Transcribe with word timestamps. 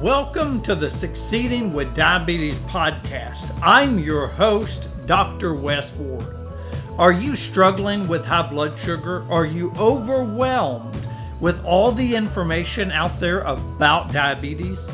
Welcome 0.00 0.62
to 0.62 0.74
the 0.74 0.88
Succeeding 0.88 1.74
with 1.74 1.94
Diabetes 1.94 2.58
podcast. 2.60 3.54
I'm 3.62 3.98
your 3.98 4.28
host, 4.28 4.88
Dr. 5.04 5.54
Wes 5.54 5.94
Ward. 5.96 6.48
Are 6.96 7.12
you 7.12 7.36
struggling 7.36 8.08
with 8.08 8.24
high 8.24 8.48
blood 8.48 8.78
sugar? 8.78 9.30
Are 9.30 9.44
you 9.44 9.74
overwhelmed 9.78 10.96
with 11.38 11.62
all 11.66 11.92
the 11.92 12.16
information 12.16 12.90
out 12.90 13.20
there 13.20 13.40
about 13.40 14.10
diabetes? 14.10 14.88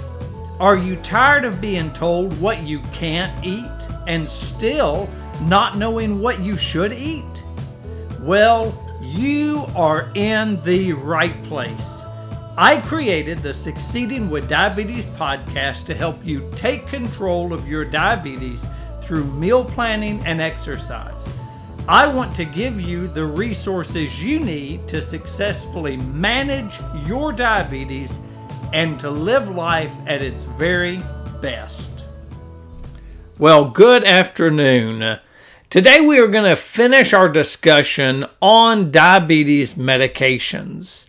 Are 0.58 0.76
you 0.76 0.96
tired 0.96 1.44
of 1.44 1.60
being 1.60 1.92
told 1.92 2.40
what 2.40 2.64
you 2.64 2.80
can't 2.92 3.32
eat 3.46 3.64
and 4.08 4.28
still 4.28 5.08
not 5.42 5.78
knowing 5.78 6.18
what 6.18 6.40
you 6.40 6.56
should 6.56 6.92
eat? 6.92 7.44
Well, 8.22 8.74
you 9.00 9.66
are 9.76 10.10
in 10.16 10.60
the 10.64 10.94
right 10.94 11.40
place. 11.44 11.95
I 12.58 12.78
created 12.78 13.42
the 13.42 13.52
Succeeding 13.52 14.30
with 14.30 14.48
Diabetes 14.48 15.04
podcast 15.04 15.84
to 15.86 15.94
help 15.94 16.26
you 16.26 16.50
take 16.56 16.88
control 16.88 17.52
of 17.52 17.68
your 17.68 17.84
diabetes 17.84 18.64
through 19.02 19.24
meal 19.24 19.62
planning 19.62 20.24
and 20.24 20.40
exercise. 20.40 21.28
I 21.86 22.06
want 22.06 22.34
to 22.36 22.46
give 22.46 22.80
you 22.80 23.08
the 23.08 23.26
resources 23.26 24.24
you 24.24 24.40
need 24.40 24.88
to 24.88 25.02
successfully 25.02 25.98
manage 25.98 26.80
your 27.06 27.30
diabetes 27.30 28.18
and 28.72 28.98
to 29.00 29.10
live 29.10 29.50
life 29.50 29.94
at 30.06 30.22
its 30.22 30.44
very 30.44 31.02
best. 31.42 31.90
Well, 33.36 33.66
good 33.66 34.02
afternoon. 34.02 35.18
Today 35.68 36.00
we 36.00 36.18
are 36.18 36.28
going 36.28 36.48
to 36.48 36.56
finish 36.56 37.12
our 37.12 37.28
discussion 37.28 38.24
on 38.40 38.90
diabetes 38.90 39.74
medications 39.74 41.05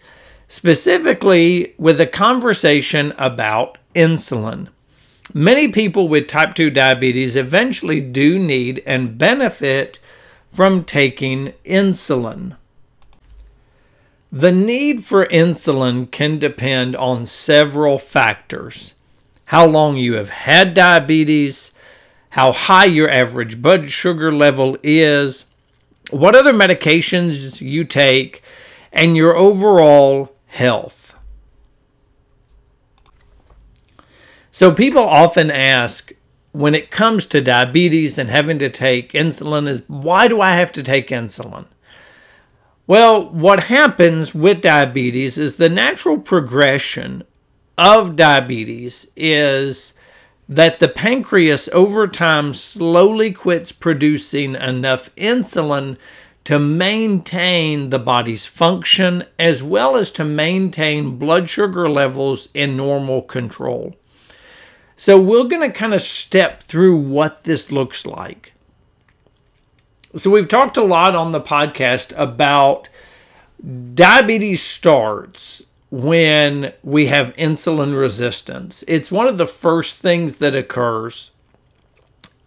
specifically 0.48 1.74
with 1.78 2.00
a 2.00 2.08
conversation 2.08 3.14
about 3.18 3.78
insulin. 3.96 4.68
Many 5.34 5.68
people 5.68 6.08
with 6.08 6.28
type 6.28 6.56
2 6.56 6.70
diabetes 6.70 7.36
eventually 7.36 8.00
do 8.00 8.40
need 8.40 8.82
and 8.86 9.18
benefit 9.18 10.00
from 10.54 10.84
taking 10.84 11.54
insulin. 11.66 12.56
The 14.32 14.52
need 14.52 15.04
for 15.04 15.26
insulin 15.26 16.10
can 16.12 16.40
depend 16.40 16.96
on 16.96 17.26
several 17.26 17.98
factors 17.98 18.94
how 19.48 19.66
long 19.66 19.96
you 19.96 20.16
have 20.16 20.30
had 20.30 20.74
diabetes, 20.74 21.72
how 22.32 22.52
high 22.52 22.86
your 22.86 23.10
average 23.10 23.62
blood 23.62 23.90
sugar 23.90 24.32
level 24.32 24.78
is, 24.84 25.46
what 26.10 26.36
other 26.36 26.54
medications 26.54 27.62
you 27.62 27.86
take, 27.86 28.44
and 28.92 29.16
your 29.16 29.38
overall 29.38 30.34
health. 30.48 31.16
So, 34.52 34.74
people 34.74 35.04
often 35.04 35.52
ask 35.52 36.12
when 36.52 36.74
it 36.74 36.90
comes 36.90 37.28
to 37.28 37.42
diabetes 37.42 38.18
and 38.18 38.30
having 38.30 38.58
to 38.58 38.70
take 38.70 39.12
insulin, 39.12 39.68
is 39.68 39.84
why 39.88 40.28
do 40.28 40.42
I 40.42 40.56
have 40.56 40.72
to 40.72 40.82
take 40.82 41.10
insulin? 41.10 41.68
Well, 42.88 43.30
what 43.30 43.64
happens 43.64 44.34
with 44.34 44.62
diabetes 44.62 45.38
is 45.38 45.58
the 45.58 45.70
natural 45.70 46.18
progression 46.18 47.24
of 47.78 48.16
diabetes 48.16 49.06
is 49.16 49.94
that 50.50 50.80
the 50.80 50.88
pancreas 50.88 51.70
over 51.74 52.08
time 52.08 52.54
slowly 52.54 53.32
quits 53.32 53.72
producing 53.72 54.56
enough 54.56 55.14
insulin 55.16 55.98
to 56.48 56.58
maintain 56.58 57.90
the 57.90 58.00
body's 58.00 58.46
function 58.46 59.22
as 59.38 59.62
well 59.62 59.98
as 59.98 60.10
to 60.10 60.24
maintain 60.24 61.18
blood 61.18 61.50
sugar 61.50 61.90
levels 61.90 62.48
in 62.54 62.78
normal 62.78 63.22
control. 63.22 63.94
So, 64.96 65.20
we're 65.20 65.50
going 65.50 65.70
to 65.70 65.78
kind 65.78 65.94
of 65.94 66.02
step 66.02 66.64
through 66.64 67.00
what 67.00 67.44
this 67.44 67.70
looks 67.70 68.06
like. 68.06 68.54
So, 70.16 70.30
we've 70.30 70.48
talked 70.48 70.78
a 70.78 70.86
lot 70.86 71.16
on 71.16 71.34
the 71.34 71.42
podcast 71.42 72.18
about 72.18 72.88
diabetes 73.94 74.64
starts 74.64 75.64
when 75.92 76.72
we 76.82 77.08
have 77.08 77.36
insulin 77.36 78.00
resistance. 78.00 78.86
It's 78.88 79.12
one 79.12 79.28
of 79.28 79.38
the 79.38 79.48
first 79.48 80.00
things 80.00 80.38
that 80.38 80.56
occurs 80.56 81.32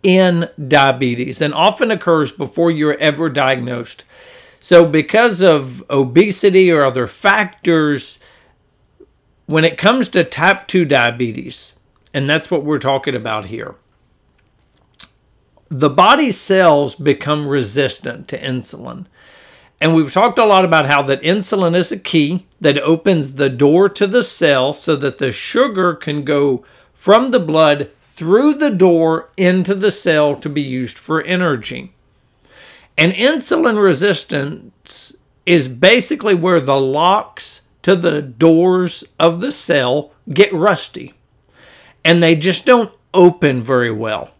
in 0.02 0.48
diabetes 0.68 1.40
and 1.40 1.52
often 1.52 1.90
occurs 1.90 2.32
before 2.32 2.70
you're 2.70 2.98
ever 2.98 3.28
diagnosed. 3.28 4.04
So, 4.60 4.86
because 4.86 5.42
of 5.42 5.82
obesity 5.88 6.70
or 6.70 6.84
other 6.84 7.06
factors, 7.06 8.18
when 9.46 9.64
it 9.64 9.78
comes 9.78 10.08
to 10.10 10.22
type 10.22 10.66
2 10.66 10.84
diabetes, 10.84 11.74
and 12.12 12.28
that's 12.28 12.50
what 12.50 12.64
we're 12.64 12.78
talking 12.78 13.14
about 13.14 13.46
here, 13.46 13.76
the 15.68 15.88
body 15.88 16.32
cells 16.32 16.94
become 16.94 17.46
resistant 17.46 18.28
to 18.28 18.38
insulin. 18.38 19.06
And 19.80 19.94
we've 19.94 20.12
talked 20.12 20.38
a 20.38 20.44
lot 20.44 20.64
about 20.64 20.86
how 20.86 21.02
that 21.04 21.22
insulin 21.22 21.74
is 21.74 21.90
a 21.90 21.98
key 21.98 22.46
that 22.60 22.76
opens 22.78 23.36
the 23.36 23.48
door 23.48 23.88
to 23.88 24.06
the 24.06 24.22
cell 24.22 24.74
so 24.74 24.94
that 24.96 25.18
the 25.18 25.32
sugar 25.32 25.94
can 25.94 26.22
go 26.22 26.64
from 26.92 27.30
the 27.30 27.40
blood 27.40 27.90
through 28.20 28.52
the 28.52 28.70
door 28.70 29.30
into 29.38 29.74
the 29.74 29.90
cell 29.90 30.36
to 30.36 30.50
be 30.50 30.60
used 30.60 30.98
for 30.98 31.22
energy. 31.22 31.90
And 32.98 33.14
insulin 33.14 33.82
resistance 33.82 35.16
is 35.46 35.68
basically 35.68 36.34
where 36.34 36.60
the 36.60 36.78
locks 36.78 37.62
to 37.80 37.96
the 37.96 38.20
doors 38.20 39.04
of 39.18 39.40
the 39.40 39.50
cell 39.50 40.12
get 40.30 40.52
rusty 40.52 41.14
and 42.04 42.22
they 42.22 42.36
just 42.36 42.66
don't 42.66 42.92
open 43.14 43.62
very 43.62 43.90
well. 43.90 44.32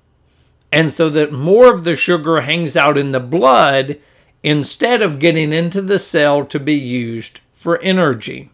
And 0.71 0.93
so 0.93 1.09
that 1.09 1.33
more 1.33 1.73
of 1.73 1.85
the 1.85 1.97
sugar 1.97 2.43
hangs 2.43 2.77
out 2.77 2.99
in 2.99 3.13
the 3.13 3.19
blood 3.19 3.99
instead 4.43 5.01
of 5.01 5.19
getting 5.19 5.55
into 5.55 5.81
the 5.81 5.99
cell 5.99 6.45
to 6.45 6.61
be 6.61 6.75
used 6.75 7.41
for 7.55 7.81
energy. 7.81 8.51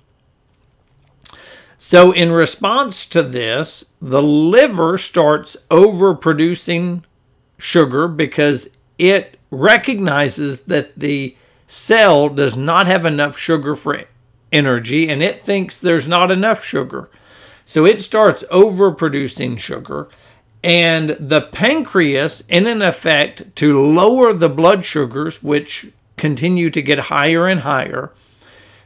So, 1.88 2.10
in 2.10 2.32
response 2.32 3.06
to 3.06 3.22
this, 3.22 3.84
the 4.02 4.20
liver 4.20 4.98
starts 4.98 5.56
overproducing 5.70 7.04
sugar 7.58 8.08
because 8.08 8.70
it 8.98 9.38
recognizes 9.52 10.62
that 10.62 10.98
the 10.98 11.36
cell 11.69 12.28
does 12.28 12.56
not 12.56 12.88
have 12.88 13.06
enough 13.06 13.38
sugar 13.38 13.76
for 13.76 14.02
energy 14.50 15.08
and 15.08 15.22
it 15.22 15.41
thinks 15.42 15.78
there's 15.78 16.08
not 16.08 16.32
enough 16.32 16.64
sugar. 16.64 17.08
So, 17.64 17.86
it 17.86 18.00
starts 18.00 18.42
overproducing 18.50 19.56
sugar. 19.56 20.08
And 20.64 21.10
the 21.10 21.42
pancreas, 21.42 22.42
in 22.48 22.66
an 22.66 22.82
effect, 22.82 23.54
to 23.54 23.80
lower 23.80 24.32
the 24.32 24.48
blood 24.48 24.84
sugars, 24.84 25.41
which 25.41 25.92
continue 26.16 26.69
to 26.69 26.82
get 26.82 26.98
higher 27.14 27.46
and 27.46 27.60
higher, 27.60 28.10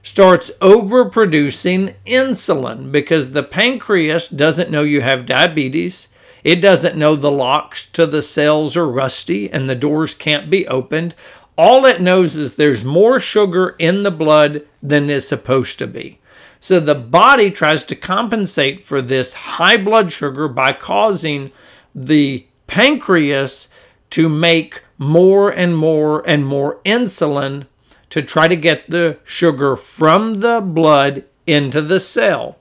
starts 0.03 0.51
overproducing 0.61 1.95
insulin 2.07 2.91
because 2.91 3.33
the 3.33 3.43
pancreas 3.43 4.29
doesn't 4.29 4.71
know 4.71 4.83
you 4.83 5.03
have 5.03 5.27
diabetes. 5.27 6.09
It 6.43 6.57
doesn't 6.57 6.97
know 6.97 7.17
the 7.17 7.31
locks 7.31 7.85
to 7.91 8.07
the 8.07 8.23
cells 8.23 8.77
are 8.77 8.89
rusty 8.89 9.51
and 9.51 9.69
the 9.69 9.75
doors 9.75 10.15
can't 10.15 10.51
be 10.51 10.67
opened. 10.67 11.15
All 11.57 11.85
it 11.85 12.01
knows 12.01 12.37
is 12.37 12.55
there's 12.55 12.85
more 12.85 13.21
sugar 13.21 13.77
in 13.79 14.03
the 14.03 14.11
blood 14.11 14.67
than 14.83 15.11
is 15.11 15.29
supposed 15.29 15.79
to 15.81 15.87
be. 15.87 16.19
So 16.59 16.81
the 16.81 16.95
body 16.95 17.51
tries 17.51 17.85
to 17.85 17.97
compensate 17.97 18.85
for 18.85 19.03
this 19.03 19.33
high 19.33 19.77
blood 19.77 20.13
sugar 20.13 20.49
by 20.49 20.73
causing 20.73 21.53
the 21.95 22.47
pancreas 22.67 23.69
to 24.11 24.29
make 24.29 24.83
more 24.99 25.51
and 25.51 25.77
more 25.77 26.27
and 26.29 26.47
more 26.47 26.81
insulin 26.85 27.67
to 28.11 28.23
try 28.23 28.49
to 28.49 28.57
get 28.57 28.91
the 28.91 29.19
sugar 29.25 29.77
from 29.77 30.35
the 30.41 30.61
blood 30.61 31.25
into 31.47 31.81
the 31.81 32.01
cell. 32.01 32.59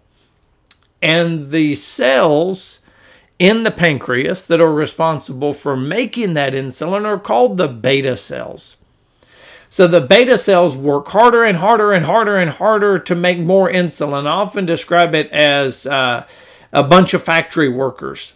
And 1.02 1.52
the 1.52 1.76
cells 1.76 2.80
in 3.38 3.64
the 3.64 3.72
pancreas 3.72 4.46
that 4.46 4.62
are 4.62 4.72
responsible 4.72 5.54
for 5.54 5.76
making 5.76 6.34
that 6.34 6.54
insulin 6.54 7.06
are 7.06 7.20
called 7.20 7.58
the 7.58 7.68
beta 7.68 8.18
cells. 8.18 8.76
So 9.70 9.88
the 9.88 10.02
beta 10.02 10.38
cells 10.38 10.76
work 10.76 11.08
harder 11.10 11.44
and 11.44 11.58
harder 11.58 11.94
and 11.94 12.06
harder 12.06 12.38
and 12.38 12.52
harder 12.52 12.98
to 12.98 13.16
make 13.16 13.40
more 13.40 13.72
insulin. 13.72 14.26
I 14.26 14.32
often 14.32 14.66
describe 14.66 15.14
it 15.14 15.32
as 15.32 15.86
uh, 15.86 16.26
a 16.74 16.84
bunch 16.84 17.14
of 17.14 17.24
factory 17.24 17.70
workers 17.70 18.34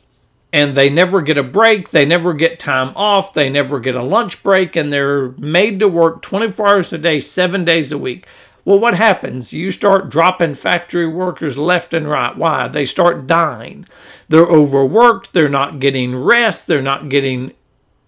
and 0.53 0.75
they 0.75 0.87
never 0.87 1.23
get 1.23 1.37
a 1.37 1.43
break, 1.43 1.89
they 1.89 2.05
never 2.05 2.31
get 2.31 2.59
time 2.59 2.93
off, 2.95 3.33
they 3.33 3.49
never 3.49 3.79
get 3.79 3.95
a 3.95 4.03
lunch 4.03 4.43
break, 4.43 4.75
and 4.75 4.93
they're 4.93 5.29
made 5.31 5.79
to 5.79 5.87
work 5.87 6.21
24 6.21 6.67
hours 6.67 6.93
a 6.93 6.99
day, 6.99 7.19
seven 7.19 7.65
days 7.65 7.91
a 7.91 7.97
week. 7.97 8.27
Well, 8.63 8.79
what 8.79 8.93
happens? 8.93 9.51
You 9.51 9.71
start 9.71 10.11
dropping 10.11 10.53
factory 10.53 11.07
workers 11.07 11.57
left 11.57 11.91
and 11.91 12.07
right. 12.07 12.37
Why? 12.37 12.67
They 12.67 12.85
start 12.85 13.25
dying. 13.25 13.87
They're 14.29 14.45
overworked, 14.45 15.33
they're 15.33 15.49
not 15.49 15.79
getting 15.79 16.15
rest, 16.15 16.67
they're 16.67 16.83
not 16.83 17.09
getting 17.09 17.53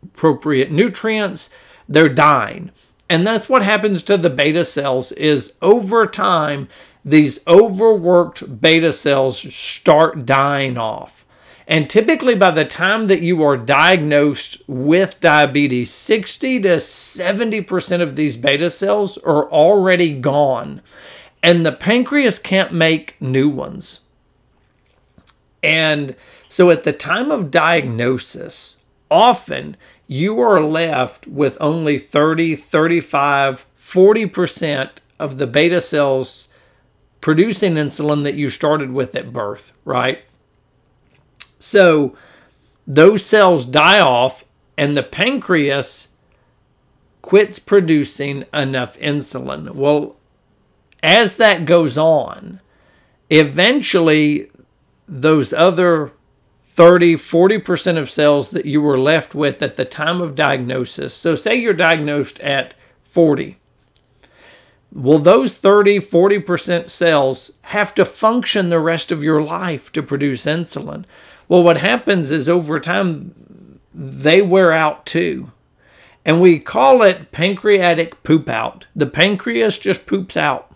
appropriate 0.03 0.71
nutrients, 0.71 1.49
they're 1.89 2.07
dying. 2.07 2.69
And 3.09 3.25
that's 3.25 3.49
what 3.49 3.63
happens 3.63 4.03
to 4.03 4.17
the 4.17 4.29
beta 4.29 4.65
cells 4.65 5.11
is 5.13 5.53
over 5.63 6.05
time 6.05 6.69
these 7.03 7.39
overworked 7.47 8.61
beta 8.61 8.93
cells 8.93 9.39
start 9.53 10.25
dying 10.25 10.77
off. 10.77 11.24
And 11.67 11.89
typically, 11.89 12.35
by 12.35 12.51
the 12.51 12.65
time 12.65 13.07
that 13.07 13.21
you 13.21 13.41
are 13.43 13.57
diagnosed 13.57 14.61
with 14.67 15.19
diabetes, 15.19 15.91
60 15.91 16.61
to 16.61 16.77
70% 16.77 18.01
of 18.01 18.15
these 18.15 18.37
beta 18.37 18.69
cells 18.69 19.17
are 19.19 19.49
already 19.49 20.13
gone. 20.13 20.81
And 21.41 21.65
the 21.65 21.71
pancreas 21.71 22.37
can't 22.37 22.71
make 22.71 23.15
new 23.19 23.49
ones. 23.49 24.01
And 25.63 26.15
so, 26.47 26.69
at 26.69 26.83
the 26.83 26.93
time 26.93 27.31
of 27.31 27.49
diagnosis, 27.49 28.77
often 29.09 29.75
you 30.07 30.39
are 30.39 30.61
left 30.61 31.25
with 31.25 31.57
only 31.59 31.97
30, 31.97 32.55
35, 32.55 33.65
40% 33.75 34.89
of 35.19 35.37
the 35.39 35.47
beta 35.47 35.81
cells 35.81 36.47
producing 37.21 37.73
insulin 37.73 38.23
that 38.23 38.35
you 38.35 38.51
started 38.51 38.91
with 38.91 39.15
at 39.15 39.33
birth, 39.33 39.71
right? 39.83 40.19
So 41.65 42.15
those 42.85 43.25
cells 43.25 43.65
die 43.65 43.99
off, 43.99 44.45
and 44.77 44.95
the 44.95 45.01
pancreas 45.01 46.09
quits 47.23 47.57
producing 47.57 48.45
enough 48.53 48.95
insulin. 48.99 49.73
Well, 49.73 50.15
as 51.01 51.37
that 51.37 51.65
goes 51.65 51.97
on, 51.97 52.61
eventually 53.31 54.51
those 55.07 55.53
other 55.53 56.11
30, 56.65 57.15
40% 57.15 57.97
of 57.97 58.11
cells 58.11 58.49
that 58.49 58.67
you 58.67 58.79
were 58.79 58.99
left 58.99 59.33
with 59.33 59.63
at 59.63 59.75
the 59.75 59.85
time 59.85 60.21
of 60.21 60.35
diagnosis. 60.35 61.15
So, 61.15 61.35
say 61.35 61.55
you're 61.55 61.73
diagnosed 61.73 62.39
at 62.41 62.75
40. 63.01 63.57
Well, 64.93 65.17
those 65.17 65.55
30, 65.55 65.97
40% 65.97 66.91
cells 66.91 67.53
have 67.63 67.95
to 67.95 68.05
function 68.05 68.69
the 68.69 68.79
rest 68.79 69.11
of 69.11 69.23
your 69.23 69.41
life 69.41 69.91
to 69.93 70.03
produce 70.03 70.45
insulin. 70.45 71.05
Well, 71.47 71.63
what 71.63 71.77
happens 71.77 72.31
is 72.31 72.49
over 72.49 72.79
time, 72.79 73.79
they 73.93 74.41
wear 74.41 74.71
out 74.71 75.05
too. 75.05 75.51
And 76.23 76.41
we 76.41 76.59
call 76.59 77.03
it 77.03 77.31
pancreatic 77.31 78.23
poop 78.23 78.49
out. 78.49 78.87
The 78.95 79.05
pancreas 79.05 79.77
just 79.77 80.07
poops 80.07 80.35
out. 80.35 80.73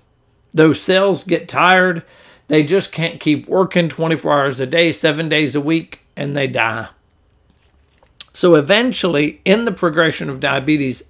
Those 0.52 0.82
cells 0.82 1.24
get 1.24 1.50
tired 1.50 2.04
they 2.50 2.64
just 2.64 2.92
can't 2.92 3.20
keep 3.20 3.48
working 3.48 3.90
24 3.90 4.34
hours 4.34 4.60
a 4.60 4.66
day, 4.66 4.92
seven 4.92 5.30
days 5.30 5.56
a 5.56 5.62
week, 5.62 6.02
and 6.16 6.36
they 6.36 6.48
die. 6.48 6.90
So 8.34 8.56
eventually, 8.56 9.40
in 9.46 9.66
the 9.66 9.72
progression 9.72 10.30
of 10.30 10.40
diabetes, 10.40 11.04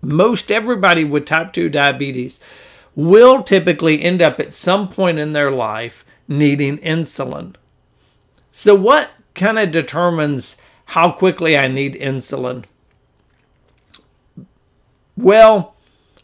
most 0.00 0.52
everybody 0.52 1.02
with 1.02 1.26
type 1.26 1.52
2 1.52 1.68
diabetes 1.68 2.38
will 2.94 3.42
typically 3.42 4.02
end 4.02 4.22
up 4.22 4.38
at 4.38 4.54
some 4.54 4.88
point 4.88 5.18
in 5.18 5.32
their 5.32 5.50
life 5.50 6.04
needing 6.28 6.78
insulin. 6.78 7.56
So, 8.56 8.76
what 8.76 9.10
kind 9.34 9.58
of 9.58 9.72
determines 9.72 10.56
how 10.86 11.10
quickly 11.10 11.58
I 11.58 11.66
need 11.66 11.94
insulin? 11.94 12.64
Well, 15.16 15.74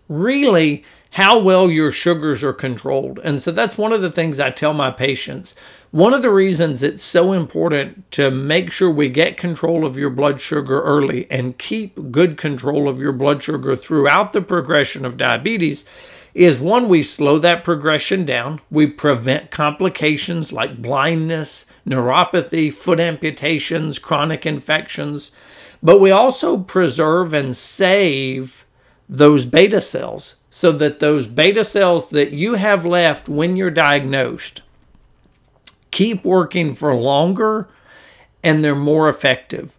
really, 0.09 0.85
how 1.15 1.41
well 1.41 1.69
your 1.69 1.91
sugars 1.91 2.45
are 2.45 2.53
controlled. 2.53 3.19
And 3.25 3.43
so 3.43 3.51
that's 3.51 3.77
one 3.77 3.93
of 3.93 4.01
the 4.01 4.13
things 4.13 4.39
I 4.39 4.51
tell 4.51 4.73
my 4.73 4.93
patients. 4.93 5.57
One 5.91 6.15
of 6.15 6.23
the 6.23 6.31
reasons 6.31 6.85
it's 6.85 7.03
so 7.03 7.33
important 7.33 8.09
to 8.13 8.31
make 8.31 8.71
sure 8.71 8.89
we 8.89 9.09
get 9.09 9.37
control 9.37 9.85
of 9.85 9.99
your 9.99 10.11
blood 10.11 10.41
sugar 10.41 10.81
early 10.83 11.29
and 11.33 11.59
keep 11.59 12.13
good 12.13 12.37
control 12.37 12.89
of 12.89 13.01
your 13.01 13.13
blood 13.13 13.43
sugar 13.43 13.75
throughout 13.75 14.33
the 14.33 14.41
progression 14.41 15.05
of 15.05 15.17
diabetes 15.17 15.85
is 16.35 16.61
one, 16.61 16.89
we 16.89 17.03
slow 17.03 17.39
that 17.39 17.65
progression 17.65 18.25
down. 18.25 18.61
We 18.71 18.87
prevent 18.87 19.51
complications 19.51 20.53
like 20.53 20.81
blindness, 20.81 21.67
neuropathy, 21.87 22.73
foot 22.73 23.01
amputations, 23.01 23.99
chronic 23.99 24.47
infections. 24.47 25.31
But 25.83 26.01
we 26.01 26.11
also 26.11 26.59
preserve 26.59 27.35
and 27.35 27.57
save 27.57 28.65
those 29.09 29.45
beta 29.45 29.81
cells 29.81 30.37
so 30.51 30.71
that 30.73 31.01
those 31.01 31.27
beta 31.27 31.65
cells 31.65 32.11
that 32.11 32.31
you 32.31 32.55
have 32.55 32.87
left 32.87 33.29
when 33.29 33.57
you're 33.57 33.71
diagnosed 33.71 34.63
keep 35.91 36.25
working 36.25 36.73
for 36.73 36.95
longer 36.95 37.69
and 38.43 38.63
they're 38.63 38.75
more 38.75 39.09
effective. 39.09 39.77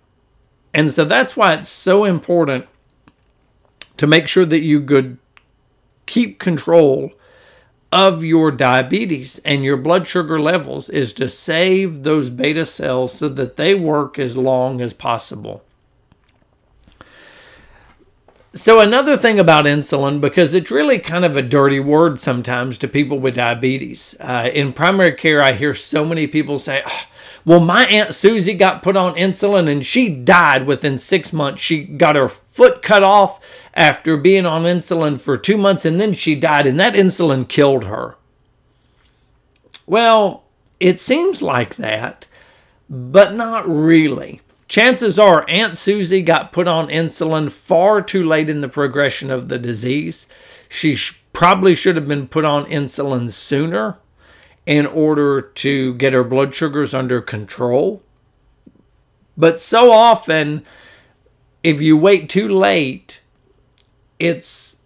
And 0.74 0.92
so 0.92 1.06
that's 1.06 1.36
why 1.36 1.54
it's 1.54 1.70
so 1.70 2.04
important 2.04 2.68
to 3.98 4.08
make 4.08 4.28
sure 4.28 4.46
that 4.46 4.62
you 4.62 4.82
could 4.82 5.18
keep 6.12 6.40
control 6.40 7.14
of 7.90 8.24
your 8.24 8.52
diabetes 8.52 9.40
and 9.46 9.64
your 9.64 9.78
blood 9.78 10.06
sugar 10.08 10.40
levels 10.40 10.90
is 10.90 11.14
to 11.14 11.30
save 11.30 12.04
those 12.04 12.30
beta 12.30 12.66
cells 12.66 13.14
so 13.14 13.30
that 13.30 13.56
they 13.56 13.74
work 13.74 14.20
as 14.20 14.36
long 14.36 14.82
as 14.82 14.94
possible. 14.94 15.64
So, 18.54 18.82
another 18.82 19.16
thing 19.16 19.40
about 19.40 19.64
insulin, 19.64 20.20
because 20.20 20.54
it's 20.54 20.70
really 20.70 21.00
kind 21.00 21.24
of 21.24 21.38
a 21.38 21.42
dirty 21.42 21.80
word 21.80 22.20
sometimes 22.20 22.78
to 22.80 22.88
people 22.90 23.18
with 23.18 23.36
diabetes. 23.36 24.14
Uh, 24.20 24.50
in 24.54 24.74
primary 24.74 25.14
care, 25.14 25.42
I 25.42 25.54
hear 25.54 25.74
so 25.74 26.04
many 26.04 26.28
people 26.28 26.58
say, 26.58 26.84
oh, 26.86 27.04
Well, 27.44 27.60
my 27.60 27.86
Aunt 27.86 28.14
Susie 28.14 28.54
got 28.54 28.84
put 28.84 28.96
on 28.96 29.16
insulin 29.16 29.70
and 29.70 29.86
she 29.86 30.10
died 30.10 30.68
within 30.68 30.98
six 30.98 31.34
months. 31.34 31.62
She 31.62 31.84
got 31.84 32.16
her 32.16 32.30
foot 32.30 32.84
cut 32.84 33.04
off 33.04 33.40
after 33.74 34.18
being 34.18 34.46
on 34.46 34.64
insulin 34.64 35.20
for 35.20 35.38
two 35.38 35.58
months 35.58 35.86
and 35.86 36.00
then 36.00 36.14
she 36.14 36.36
died, 36.36 36.68
and 36.68 36.80
that 36.80 36.94
insulin 36.94 37.48
killed 37.48 37.86
her. 37.86 38.16
Well, 39.88 40.44
it 40.80 41.00
seems 41.00 41.42
like 41.42 41.76
that, 41.76 42.28
but 42.90 43.34
not 43.34 43.68
really. 43.68 44.42
Chances 44.68 45.20
are 45.20 45.50
Aunt 45.50 45.78
Susie 45.78 46.22
got 46.22 46.54
put 46.54 46.68
on 46.68 46.88
insulin 46.88 47.52
far 47.52 48.02
too 48.02 48.26
late 48.26 48.50
in 48.50 48.62
the 48.62 48.70
progression 48.70 49.30
of 49.30 49.50
the 49.50 49.58
disease. 49.58 50.28
She 50.70 50.96
sh- 50.96 51.20
probably 51.34 51.76
should 51.76 51.98
have 51.98 52.08
been 52.08 52.28
put 52.28 52.46
on 52.46 52.66
insulin 52.66 53.30
sooner 53.30 53.98
in 54.66 54.86
order 54.86 55.42
to 55.42 55.94
get 55.96 56.14
her 56.14 56.24
blood 56.24 56.54
sugars 56.54 56.94
under 56.94 57.22
control. 57.22 58.02
But 59.38 59.60
so 59.60 59.92
often, 59.92 60.64
if 61.64 61.82
you 61.82 61.98
wait 61.98 62.30
too 62.30 62.48
late, 62.48 63.22
it's 64.20 64.78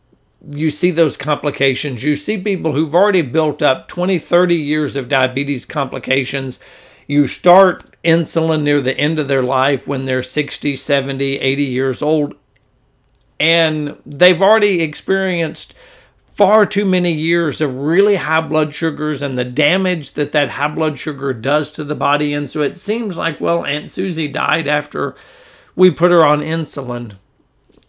you 0.48 0.70
see 0.70 0.92
those 0.92 1.18
complications. 1.18 2.04
You 2.04 2.16
see 2.16 2.38
people 2.38 2.74
who've 2.74 2.94
already 2.94 3.24
built 3.24 3.62
up 3.62 3.88
20, 3.88 4.20
30 4.20 4.56
years 4.56 4.96
of 4.96 5.10
diabetes 5.10 5.66
complications 5.66 6.60
you 7.08 7.28
start 7.28 7.92
insulin 8.04 8.64
near 8.64 8.82
the 8.82 8.98
end 8.98 9.20
of 9.20 9.28
their 9.28 9.44
life 9.44 9.88
when 9.88 10.06
they're 10.06 10.24
60, 10.24 10.76
70, 10.76 11.40
80 11.40 11.64
years 11.64 12.02
old, 12.02 12.36
and 13.40 13.98
they've 14.06 14.42
already 14.42 14.82
experienced 14.82 15.76
far 16.36 16.66
too 16.66 16.84
many 16.84 17.14
years 17.14 17.62
of 17.62 17.74
really 17.74 18.18
high 18.18 18.42
blood 18.42 18.76
sugars 18.76 19.22
and 19.22 19.38
the 19.38 19.46
damage 19.46 20.12
that 20.12 20.34
that 20.34 20.50
high 20.50 20.68
blood 20.68 21.00
sugar 21.00 21.34
does 21.34 21.72
to 21.72 21.82
the 21.82 21.96
body. 21.96 22.34
And 22.34 22.50
so 22.50 22.62
it 22.62 22.76
seems 22.76 23.16
like, 23.16 23.40
well, 23.40 23.66
Aunt 23.66 23.90
Susie 23.90 24.28
died 24.28 24.68
after 24.68 25.16
we 25.78 25.90
put 25.90 26.12
her 26.12 26.26
on 26.26 26.42
insulin. 26.42 27.16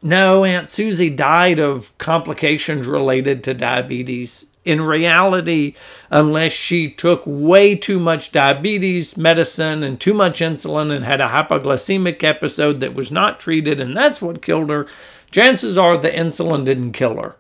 No, 0.00 0.44
Aunt 0.44 0.70
Susie 0.70 1.10
died 1.10 1.58
of 1.58 1.98
complications 1.98 2.86
related 2.86 3.42
to 3.44 3.52
diabetes 3.52 4.46
in 4.64 4.82
reality, 4.82 5.74
unless 6.10 6.52
she 6.52 6.90
took 6.90 7.22
way 7.24 7.74
too 7.74 7.98
much 7.98 8.30
diabetes 8.32 9.16
medicine 9.16 9.82
and 9.82 10.00
too 10.00 10.14
much 10.14 10.40
insulin 10.40 10.94
and 10.94 11.04
had 11.04 11.20
a 11.20 11.28
hypoglycemic 11.28 12.22
episode 12.24 12.80
that 12.80 12.94
was 12.94 13.12
not 13.12 13.38
treated, 13.38 13.80
and 13.80 13.96
that's 13.96 14.20
what 14.20 14.42
killed 14.42 14.70
her, 14.70 14.86
chances 15.30 15.78
are 15.78 15.96
the 15.96 16.10
insulin 16.10 16.64
didn't 16.64 16.92
kill 16.92 17.14
her. 17.20 17.36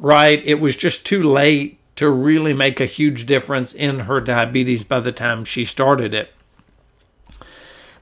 Right? 0.00 0.42
It 0.44 0.56
was 0.56 0.74
just 0.74 1.06
too 1.06 1.22
late 1.22 1.78
to 1.96 2.10
really 2.10 2.54
make 2.54 2.80
a 2.80 2.86
huge 2.86 3.26
difference 3.26 3.72
in 3.72 4.00
her 4.00 4.20
diabetes 4.20 4.82
by 4.82 5.00
the 5.00 5.12
time 5.12 5.44
she 5.44 5.64
started 5.64 6.14
it. 6.14 6.32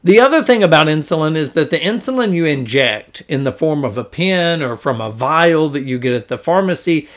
The 0.05 0.21
other 0.21 0.43
thing 0.43 0.63
about 0.63 0.87
insulin 0.87 1.35
is 1.35 1.53
that 1.53 1.71
the 1.71 1.81
insulin 1.81 2.33
you 2.33 2.45
inject 2.45 3.23
in 3.29 3.43
the 3.43 3.53
form 3.53 3.85
of 3.85 3.99
a 3.99 4.05
pen 4.05 4.63
or 4.63 4.77
from 4.77 5.01
a 5.01 5.11
vial 5.11 5.69
that 5.71 5.83
you 5.83 5.99
get 5.99 6.13
at 6.13 6.29
the 6.29 6.39
pharmacy 6.39 7.09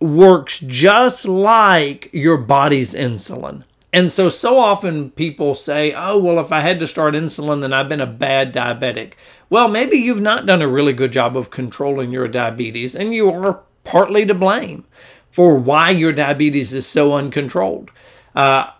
works 0.00 0.58
just 0.58 1.26
like 1.26 2.10
your 2.12 2.36
body's 2.36 2.92
insulin. 2.94 3.62
And 3.92 4.10
so, 4.10 4.28
so 4.28 4.56
often 4.58 5.10
people 5.10 5.54
say, 5.54 5.92
oh, 5.92 6.18
well, 6.18 6.38
if 6.38 6.52
I 6.52 6.60
had 6.60 6.78
to 6.80 6.86
start 6.86 7.14
insulin, 7.14 7.60
then 7.60 7.72
I've 7.72 7.88
been 7.88 8.00
a 8.00 8.06
bad 8.06 8.54
diabetic. 8.54 9.14
Well, 9.48 9.66
maybe 9.66 9.96
you've 9.96 10.20
not 10.20 10.46
done 10.46 10.62
a 10.62 10.68
really 10.68 10.92
good 10.92 11.12
job 11.12 11.36
of 11.36 11.50
controlling 11.50 12.12
your 12.12 12.28
diabetes, 12.28 12.94
and 12.94 13.12
you 13.12 13.28
are 13.30 13.62
partly 13.82 14.24
to 14.26 14.34
blame 14.34 14.84
for 15.30 15.56
why 15.56 15.90
your 15.90 16.12
diabetes 16.12 16.72
is 16.72 16.86
so 16.86 17.14
uncontrolled. 17.14 17.90
Uh, 18.34 18.70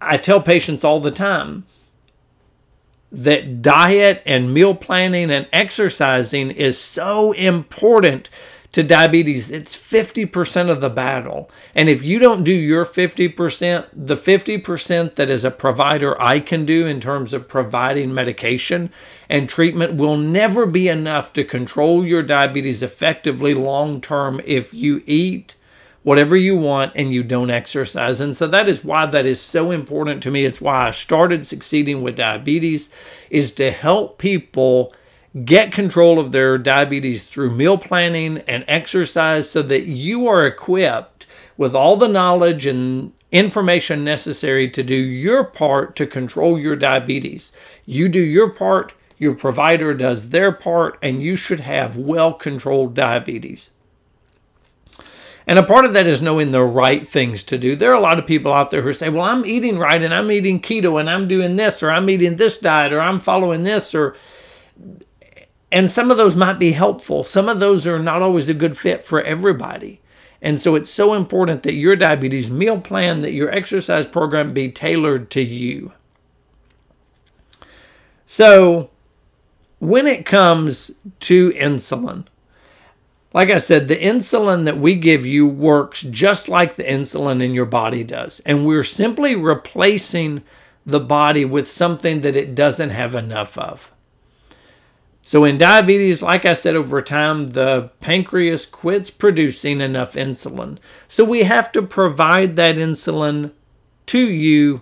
I 0.00 0.18
tell 0.18 0.40
patients 0.40 0.84
all 0.84 1.00
the 1.00 1.10
time 1.10 1.64
that 3.10 3.62
diet 3.62 4.22
and 4.26 4.52
meal 4.52 4.74
planning 4.74 5.30
and 5.30 5.48
exercising 5.50 6.50
is 6.50 6.78
so 6.78 7.32
important 7.32 8.28
to 8.72 8.82
diabetes. 8.82 9.50
It's 9.50 9.76
50% 9.76 10.68
of 10.68 10.80
the 10.80 10.90
battle. 10.90 11.50
And 11.74 11.88
if 11.88 12.02
you 12.02 12.18
don't 12.18 12.44
do 12.44 12.52
your 12.52 12.84
50%, 12.84 13.86
the 13.92 14.16
50% 14.16 15.14
that 15.14 15.30
as 15.30 15.44
a 15.44 15.50
provider 15.50 16.20
I 16.20 16.40
can 16.40 16.66
do 16.66 16.86
in 16.86 17.00
terms 17.00 17.32
of 17.32 17.48
providing 17.48 18.12
medication 18.12 18.90
and 19.28 19.48
treatment 19.48 19.94
will 19.94 20.16
never 20.16 20.66
be 20.66 20.88
enough 20.88 21.32
to 21.34 21.44
control 21.44 22.04
your 22.06 22.22
diabetes 22.22 22.82
effectively 22.82 23.54
long 23.54 24.00
term 24.00 24.40
if 24.44 24.74
you 24.74 25.02
eat 25.06 25.56
whatever 26.02 26.36
you 26.36 26.56
want 26.56 26.92
and 26.94 27.12
you 27.12 27.22
don't 27.22 27.50
exercise. 27.50 28.20
And 28.20 28.36
so 28.36 28.46
that 28.48 28.68
is 28.68 28.84
why 28.84 29.06
that 29.06 29.26
is 29.26 29.40
so 29.40 29.70
important 29.70 30.22
to 30.22 30.30
me. 30.30 30.44
It's 30.44 30.60
why 30.60 30.88
I 30.88 30.90
started 30.90 31.46
succeeding 31.46 32.02
with 32.02 32.16
diabetes 32.16 32.88
is 33.30 33.50
to 33.52 33.70
help 33.70 34.18
people 34.18 34.94
get 35.44 35.72
control 35.72 36.18
of 36.18 36.32
their 36.32 36.58
diabetes 36.58 37.24
through 37.24 37.54
meal 37.54 37.78
planning 37.78 38.38
and 38.48 38.64
exercise 38.66 39.50
so 39.50 39.62
that 39.62 39.82
you 39.82 40.26
are 40.26 40.46
equipped 40.46 41.26
with 41.56 41.74
all 41.74 41.96
the 41.96 42.08
knowledge 42.08 42.66
and 42.66 43.12
information 43.30 44.04
necessary 44.04 44.70
to 44.70 44.82
do 44.82 44.94
your 44.94 45.44
part 45.44 45.94
to 45.96 46.06
control 46.06 46.58
your 46.58 46.76
diabetes. 46.76 47.52
You 47.84 48.08
do 48.08 48.20
your 48.20 48.48
part, 48.48 48.94
your 49.18 49.34
provider 49.34 49.92
does 49.92 50.30
their 50.30 50.52
part, 50.52 50.98
and 51.02 51.22
you 51.22 51.36
should 51.36 51.60
have 51.60 51.96
well 51.96 52.32
controlled 52.32 52.94
diabetes. 52.94 53.72
And 55.46 55.58
a 55.58 55.62
part 55.62 55.86
of 55.86 55.94
that 55.94 56.06
is 56.06 56.20
knowing 56.20 56.52
the 56.52 56.62
right 56.62 57.08
things 57.08 57.42
to 57.44 57.56
do. 57.56 57.74
There 57.74 57.90
are 57.90 57.98
a 57.98 58.00
lot 58.00 58.18
of 58.18 58.26
people 58.26 58.52
out 58.52 58.70
there 58.70 58.82
who 58.82 58.92
say, 58.92 59.08
Well, 59.08 59.22
I'm 59.22 59.46
eating 59.46 59.78
right 59.78 60.02
and 60.02 60.12
I'm 60.12 60.30
eating 60.30 60.60
keto 60.60 61.00
and 61.00 61.08
I'm 61.08 61.26
doing 61.26 61.56
this 61.56 61.82
or 61.82 61.90
I'm 61.90 62.10
eating 62.10 62.36
this 62.36 62.58
diet 62.58 62.92
or 62.92 63.00
I'm 63.00 63.18
following 63.18 63.62
this 63.62 63.94
or 63.94 64.14
and 65.70 65.90
some 65.90 66.10
of 66.10 66.16
those 66.16 66.36
might 66.36 66.58
be 66.58 66.72
helpful. 66.72 67.24
Some 67.24 67.48
of 67.48 67.60
those 67.60 67.86
are 67.86 67.98
not 67.98 68.22
always 68.22 68.48
a 68.48 68.54
good 68.54 68.78
fit 68.78 69.04
for 69.04 69.20
everybody. 69.20 70.00
And 70.40 70.58
so 70.58 70.74
it's 70.74 70.90
so 70.90 71.14
important 71.14 71.62
that 71.64 71.74
your 71.74 71.96
diabetes 71.96 72.50
meal 72.50 72.80
plan, 72.80 73.20
that 73.22 73.32
your 73.32 73.50
exercise 73.50 74.06
program 74.06 74.54
be 74.54 74.70
tailored 74.70 75.30
to 75.32 75.42
you. 75.42 75.92
So, 78.24 78.90
when 79.78 80.06
it 80.06 80.26
comes 80.26 80.92
to 81.20 81.50
insulin, 81.52 82.26
like 83.32 83.50
I 83.50 83.58
said, 83.58 83.88
the 83.88 83.96
insulin 83.96 84.64
that 84.64 84.78
we 84.78 84.94
give 84.94 85.26
you 85.26 85.46
works 85.46 86.02
just 86.02 86.48
like 86.48 86.76
the 86.76 86.84
insulin 86.84 87.42
in 87.42 87.52
your 87.52 87.66
body 87.66 88.04
does. 88.04 88.40
And 88.40 88.66
we're 88.66 88.84
simply 88.84 89.34
replacing 89.34 90.42
the 90.86 91.00
body 91.00 91.44
with 91.44 91.70
something 91.70 92.22
that 92.22 92.36
it 92.36 92.54
doesn't 92.54 92.90
have 92.90 93.14
enough 93.14 93.58
of. 93.58 93.92
So, 95.28 95.44
in 95.44 95.58
diabetes, 95.58 96.22
like 96.22 96.46
I 96.46 96.54
said, 96.54 96.74
over 96.74 97.02
time, 97.02 97.48
the 97.48 97.90
pancreas 98.00 98.64
quits 98.64 99.10
producing 99.10 99.82
enough 99.82 100.14
insulin. 100.14 100.78
So, 101.06 101.22
we 101.22 101.42
have 101.42 101.70
to 101.72 101.82
provide 101.82 102.56
that 102.56 102.76
insulin 102.76 103.52
to 104.06 104.20
you 104.20 104.80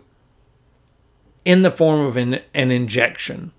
in 1.45 1.63
the 1.63 1.71
form 1.73 2.07
of 2.07 2.17
an, 2.17 2.43
an 2.55 2.71
injection. 2.71 3.51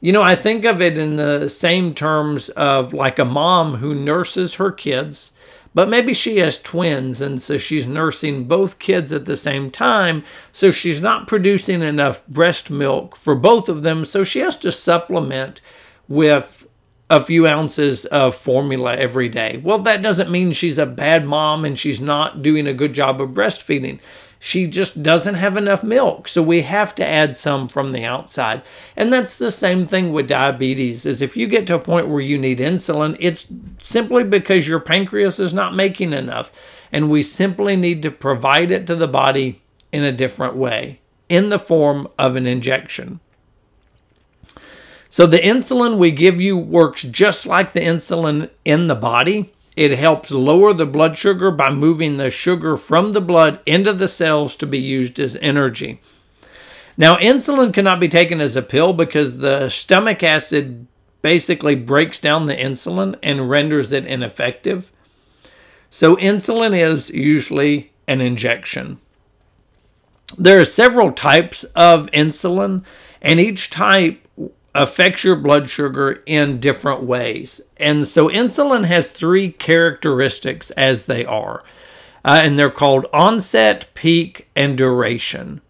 You 0.00 0.10
know, 0.10 0.24
I 0.24 0.34
think 0.34 0.64
of 0.64 0.82
it 0.82 0.98
in 0.98 1.14
the 1.14 1.48
same 1.48 1.94
terms 1.94 2.48
of 2.48 2.92
like 2.92 3.20
a 3.20 3.24
mom 3.24 3.76
who 3.76 3.94
nurses 3.94 4.54
her 4.54 4.72
kids, 4.72 5.30
but 5.72 5.88
maybe 5.88 6.12
she 6.12 6.38
has 6.38 6.60
twins, 6.60 7.20
and 7.20 7.40
so 7.40 7.56
she's 7.58 7.86
nursing 7.86 8.48
both 8.48 8.80
kids 8.80 9.12
at 9.12 9.26
the 9.26 9.36
same 9.36 9.70
time. 9.70 10.24
So 10.50 10.72
she's 10.72 11.00
not 11.00 11.28
producing 11.28 11.80
enough 11.80 12.26
breast 12.26 12.70
milk 12.70 13.14
for 13.14 13.36
both 13.36 13.68
of 13.68 13.84
them, 13.84 14.04
so 14.04 14.24
she 14.24 14.40
has 14.40 14.56
to 14.56 14.72
supplement 14.72 15.60
with 16.08 16.66
a 17.10 17.20
few 17.22 17.46
ounces 17.46 18.04
of 18.06 18.34
formula 18.34 18.94
every 18.94 19.28
day. 19.28 19.60
Well, 19.62 19.78
that 19.80 20.02
doesn't 20.02 20.30
mean 20.30 20.52
she's 20.52 20.78
a 20.78 20.86
bad 20.86 21.24
mom 21.24 21.64
and 21.64 21.78
she's 21.78 22.00
not 22.00 22.42
doing 22.42 22.66
a 22.66 22.74
good 22.74 22.92
job 22.92 23.20
of 23.20 23.30
breastfeeding. 23.30 23.98
She 24.40 24.66
just 24.66 25.02
doesn't 25.02 25.34
have 25.34 25.56
enough 25.56 25.82
milk. 25.82 26.28
So 26.28 26.42
we 26.42 26.62
have 26.62 26.94
to 26.96 27.06
add 27.06 27.34
some 27.34 27.66
from 27.66 27.90
the 27.90 28.04
outside. 28.04 28.62
And 28.94 29.12
that's 29.12 29.36
the 29.36 29.50
same 29.50 29.86
thing 29.86 30.12
with 30.12 30.28
diabetes 30.28 31.06
is 31.06 31.22
if 31.22 31.36
you 31.36 31.48
get 31.48 31.66
to 31.68 31.74
a 31.74 31.80
point 31.80 32.08
where 32.08 32.20
you 32.20 32.38
need 32.38 32.58
insulin, 32.58 33.16
it's 33.18 33.52
simply 33.80 34.22
because 34.22 34.68
your 34.68 34.80
pancreas 34.80 35.40
is 35.40 35.52
not 35.52 35.74
making 35.74 36.12
enough 36.12 36.52
and 36.92 37.10
we 37.10 37.22
simply 37.22 37.74
need 37.74 38.02
to 38.02 38.10
provide 38.10 38.70
it 38.70 38.86
to 38.86 38.94
the 38.94 39.08
body 39.08 39.62
in 39.92 40.04
a 40.04 40.12
different 40.12 40.56
way 40.56 41.00
in 41.28 41.48
the 41.48 41.58
form 41.58 42.08
of 42.18 42.36
an 42.36 42.46
injection. 42.46 43.20
So 45.10 45.26
the 45.26 45.38
insulin 45.38 45.96
we 45.96 46.10
give 46.10 46.40
you 46.40 46.56
works 46.56 47.02
just 47.02 47.46
like 47.46 47.72
the 47.72 47.80
insulin 47.80 48.50
in 48.64 48.88
the 48.88 48.94
body. 48.94 49.52
It 49.76 49.92
helps 49.92 50.30
lower 50.30 50.72
the 50.72 50.86
blood 50.86 51.16
sugar 51.16 51.50
by 51.50 51.70
moving 51.70 52.16
the 52.16 52.30
sugar 52.30 52.76
from 52.76 53.12
the 53.12 53.20
blood 53.20 53.60
into 53.64 53.92
the 53.92 54.08
cells 54.08 54.56
to 54.56 54.66
be 54.66 54.78
used 54.78 55.18
as 55.20 55.36
energy. 55.36 56.00
Now, 56.96 57.16
insulin 57.16 57.72
cannot 57.72 58.00
be 58.00 58.08
taken 58.08 58.40
as 58.40 58.56
a 58.56 58.62
pill 58.62 58.92
because 58.92 59.38
the 59.38 59.68
stomach 59.68 60.22
acid 60.24 60.88
basically 61.22 61.76
breaks 61.76 62.18
down 62.18 62.46
the 62.46 62.56
insulin 62.56 63.16
and 63.22 63.48
renders 63.48 63.92
it 63.92 64.04
ineffective. 64.04 64.90
So, 65.90 66.16
insulin 66.16 66.76
is 66.76 67.10
usually 67.10 67.92
an 68.08 68.20
injection. 68.20 68.98
There 70.36 70.60
are 70.60 70.64
several 70.64 71.12
types 71.12 71.62
of 71.76 72.06
insulin, 72.10 72.82
and 73.22 73.38
each 73.38 73.70
type 73.70 74.26
affects 74.78 75.24
your 75.24 75.36
blood 75.36 75.68
sugar 75.68 76.22
in 76.24 76.60
different 76.60 77.02
ways. 77.02 77.60
And 77.76 78.06
so 78.06 78.28
insulin 78.28 78.84
has 78.84 79.10
three 79.10 79.50
characteristics 79.50 80.70
as 80.72 81.04
they 81.04 81.24
are, 81.24 81.64
uh, 82.24 82.40
and 82.44 82.58
they're 82.58 82.70
called 82.70 83.06
onset, 83.12 83.86
peak, 83.94 84.48
and 84.54 84.78
duration. 84.78 85.60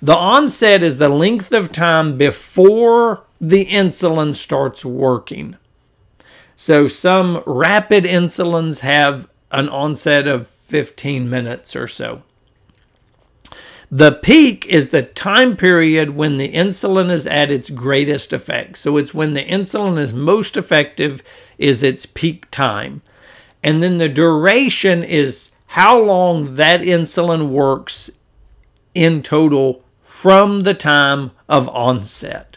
The 0.00 0.16
onset 0.16 0.82
is 0.82 0.98
the 0.98 1.08
length 1.08 1.52
of 1.52 1.70
time 1.70 2.16
before 2.16 3.24
the 3.40 3.66
insulin 3.66 4.34
starts 4.34 4.84
working. 4.84 5.56
So 6.56 6.88
some 6.88 7.42
rapid 7.46 8.04
insulins 8.04 8.80
have 8.80 9.30
an 9.50 9.68
onset 9.68 10.26
of 10.26 10.46
15 10.46 11.28
minutes 11.28 11.76
or 11.76 11.86
so. 11.86 12.22
The 13.90 14.12
peak 14.12 14.66
is 14.66 14.88
the 14.88 15.02
time 15.02 15.56
period 15.56 16.10
when 16.10 16.38
the 16.38 16.52
insulin 16.52 17.10
is 17.10 17.26
at 17.26 17.52
its 17.52 17.70
greatest 17.70 18.32
effect. 18.32 18.78
So 18.78 18.96
it's 18.96 19.14
when 19.14 19.34
the 19.34 19.44
insulin 19.44 19.98
is 19.98 20.12
most 20.12 20.56
effective 20.56 21.22
is 21.56 21.82
its 21.82 22.04
peak 22.04 22.50
time. 22.50 23.02
And 23.62 23.82
then 23.82 23.98
the 23.98 24.08
duration 24.08 25.04
is 25.04 25.50
how 25.66 26.00
long 26.00 26.56
that 26.56 26.80
insulin 26.80 27.50
works 27.50 28.10
in 28.94 29.22
total 29.22 29.84
from 30.02 30.62
the 30.62 30.74
time 30.74 31.30
of 31.48 31.68
onset. 31.68 32.56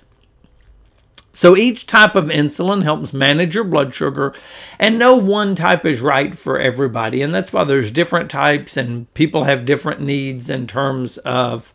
So 1.32 1.56
each 1.56 1.86
type 1.86 2.16
of 2.16 2.26
insulin 2.26 2.84
helps 2.84 3.14
manage 3.14 3.56
your 3.56 3.64
blood 3.64 3.94
sugar, 3.94 4.34
and 4.80 4.98
no 4.98 5.16
one 5.16 5.56
type 5.56 5.86
is 5.86 6.02
right 6.02 6.36
for 6.36 6.60
everybody. 6.60 7.22
And 7.22 7.34
that's 7.34 7.54
why 7.54 7.64
there's 7.64 7.92
different 7.92 8.32
types, 8.32 8.76
and 8.76 9.14
people 9.14 9.44
have 9.44 9.66
different 9.66 10.02
needs 10.02 10.50
in 10.50 10.68
terms 10.68 11.18
of 11.20 11.74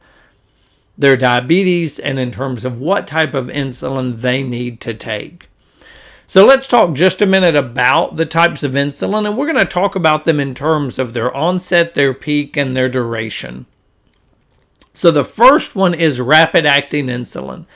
their 0.98 1.16
diabetes 1.16 1.98
and 1.98 2.18
in 2.18 2.30
terms 2.30 2.64
of 2.64 2.78
what 2.78 3.06
type 3.06 3.34
of 3.34 3.46
insulin 3.46 4.16
they 4.16 4.42
need 4.42 4.80
to 4.80 4.94
take. 4.94 5.48
So 6.26 6.44
let's 6.44 6.66
talk 6.66 6.94
just 6.94 7.22
a 7.22 7.26
minute 7.26 7.54
about 7.54 8.16
the 8.16 8.26
types 8.26 8.62
of 8.62 8.72
insulin, 8.72 9.26
and 9.26 9.36
we're 9.36 9.52
going 9.52 9.64
to 9.64 9.72
talk 9.72 9.94
about 9.94 10.24
them 10.24 10.40
in 10.40 10.54
terms 10.54 10.98
of 10.98 11.12
their 11.12 11.34
onset, 11.34 11.94
their 11.94 12.14
peak, 12.14 12.56
and 12.56 12.76
their 12.76 12.88
duration. 12.88 13.66
So 14.94 15.10
the 15.10 15.24
first 15.24 15.74
one 15.76 15.94
is 15.94 16.20
rapid 16.20 16.66
acting 16.66 17.06
insulin. 17.06 17.66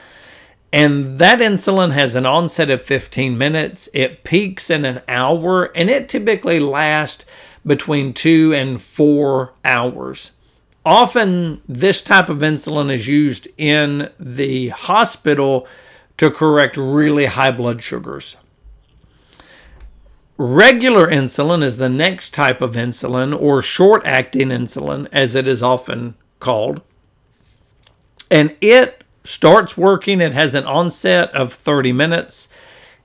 And 0.73 1.19
that 1.19 1.39
insulin 1.39 1.93
has 1.93 2.15
an 2.15 2.27
onset 2.27 2.71
of 2.71 2.83
15 2.83 3.39
minutes. 3.39 3.89
It 3.95 4.23
peaks 4.23 4.69
in 4.69 4.85
an 4.85 5.01
hour, 5.09 5.65
and 5.77 5.89
it 5.89 6.09
typically 6.09 6.61
lasts 6.61 7.25
between 7.65 8.13
two 8.13 8.53
and 8.55 8.81
four 8.81 9.55
hours. 9.65 10.33
Often, 10.85 11.63
this 11.69 12.01
type 12.01 12.29
of 12.29 12.39
insulin 12.39 12.93
is 12.93 13.09
used 13.09 13.49
in 13.57 14.11
the 14.19 14.69
hospital 14.69 15.67
to 16.19 16.31
correct 16.31 16.77
really 16.77 17.27
high 17.27 17.51
blood 17.51 17.83
sugars. 17.83 18.37
Regular 20.37 21.09
insulin 21.09 21.65
is 21.65 21.79
the 21.79 21.89
next 21.89 22.33
type 22.33 22.61
of 22.61 22.73
insulin, 22.73 23.39
or 23.39 23.61
short 23.63 24.03
acting 24.05 24.49
insulin, 24.49 25.09
as 25.13 25.35
it 25.35 25.49
is 25.49 25.63
often 25.63 26.15
called. 26.41 26.83
And 28.31 28.55
it 28.61 29.03
starts 29.29 29.77
working, 29.77 30.21
it 30.21 30.33
has 30.33 30.55
an 30.55 30.65
onset 30.65 31.31
of 31.35 31.53
30 31.53 31.93
minutes. 31.93 32.49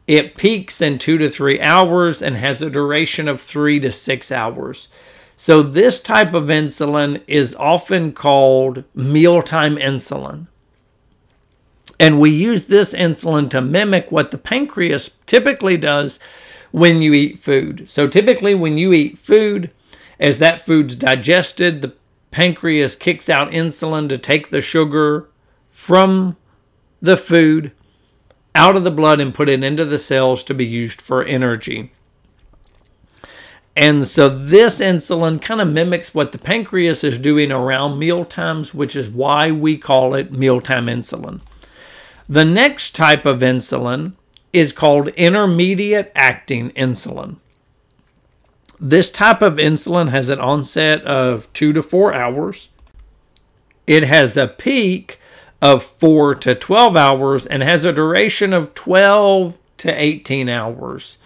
It 0.07 0.37
peaks 0.37 0.81
in 0.81 0.97
two 0.97 1.17
to 1.17 1.29
three 1.29 1.59
hours 1.59 2.21
and 2.21 2.37
has 2.37 2.61
a 2.61 2.69
duration 2.69 3.27
of 3.27 3.41
three 3.41 3.79
to 3.81 3.91
six 3.91 4.31
hours. 4.31 4.87
So, 5.35 5.61
this 5.61 6.01
type 6.01 6.33
of 6.33 6.45
insulin 6.45 7.21
is 7.27 7.55
often 7.55 8.13
called 8.13 8.83
mealtime 8.93 9.75
insulin. 9.75 10.47
And 11.99 12.19
we 12.19 12.29
use 12.29 12.65
this 12.65 12.93
insulin 12.93 13.49
to 13.49 13.61
mimic 13.61 14.11
what 14.11 14.31
the 14.31 14.37
pancreas 14.37 15.11
typically 15.25 15.77
does 15.77 16.19
when 16.71 17.01
you 17.01 17.13
eat 17.13 17.39
food. 17.39 17.89
So 17.89 18.07
typically, 18.07 18.55
when 18.55 18.77
you 18.77 18.93
eat 18.93 19.17
food, 19.17 19.71
as 20.19 20.39
that 20.39 20.61
food's 20.61 20.95
digested, 20.95 21.81
the 21.81 21.93
pancreas 22.31 22.95
kicks 22.95 23.29
out 23.29 23.51
insulin 23.51 24.09
to 24.09 24.17
take 24.17 24.49
the 24.49 24.61
sugar 24.61 25.29
from 25.73 26.37
the 27.01 27.17
food 27.17 27.71
out 28.53 28.75
of 28.75 28.83
the 28.83 28.91
blood 28.91 29.19
and 29.19 29.33
put 29.33 29.49
it 29.49 29.63
into 29.63 29.83
the 29.83 29.97
cells 29.97 30.43
to 30.43 30.53
be 30.53 30.63
used 30.63 31.01
for 31.01 31.23
energy. 31.23 31.91
And 33.75 34.07
so 34.07 34.29
this 34.29 34.79
insulin 34.79 35.41
kind 35.41 35.59
of 35.59 35.67
mimics 35.67 36.13
what 36.13 36.31
the 36.31 36.37
pancreas 36.37 37.03
is 37.03 37.17
doing 37.17 37.51
around 37.51 37.97
meal 37.97 38.23
times, 38.23 38.71
which 38.71 38.95
is 38.95 39.09
why 39.09 39.51
we 39.51 39.75
call 39.75 40.13
it 40.13 40.31
mealtime 40.31 40.85
insulin. 40.85 41.41
The 42.29 42.45
next 42.45 42.95
type 42.95 43.25
of 43.25 43.39
insulin 43.39 44.13
is 44.53 44.71
called 44.73 45.07
intermediate 45.09 46.11
acting 46.13 46.69
insulin. 46.71 47.37
This 48.79 49.09
type 49.09 49.41
of 49.41 49.55
insulin 49.55 50.09
has 50.09 50.29
an 50.29 50.39
onset 50.39 51.01
of 51.01 51.51
two 51.53 51.73
to 51.73 51.81
four 51.81 52.13
hours. 52.13 52.69
It 53.87 54.03
has 54.03 54.37
a 54.37 54.47
peak 54.47 55.19
of 55.63 55.81
4 55.81 56.35
to 56.35 56.55
12 56.55 56.97
hours 56.97 57.45
and 57.45 57.63
has 57.63 57.85
a 57.85 57.93
duration 57.93 58.51
of 58.51 58.75
12 58.75 59.57
to 59.77 59.89
18 59.89 60.49
hours. 60.49 61.17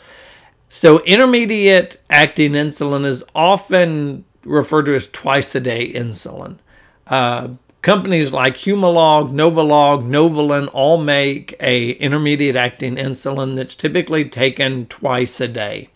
So, 0.69 0.99
intermediate 1.05 1.99
acting 2.07 2.51
insulin 2.51 3.03
is 3.03 3.23
often 3.33 4.25
referred 4.43 4.85
to 4.85 4.95
as 4.95 5.07
twice 5.07 5.55
a 5.55 5.59
day 5.59 5.91
insulin. 5.91 6.59
Uh, 7.07 7.47
companies 7.81 8.31
like 8.31 8.57
Humalog, 8.57 9.31
Novolog, 9.31 10.07
Novolin 10.07 10.69
all 10.71 10.99
make 10.99 11.55
a 11.59 11.93
intermediate 11.93 12.55
acting 12.55 12.95
insulin 12.95 13.55
that's 13.55 13.73
typically 13.73 14.23
taken 14.29 14.85
twice 14.85 15.41
a 15.41 15.47
day. 15.47 15.89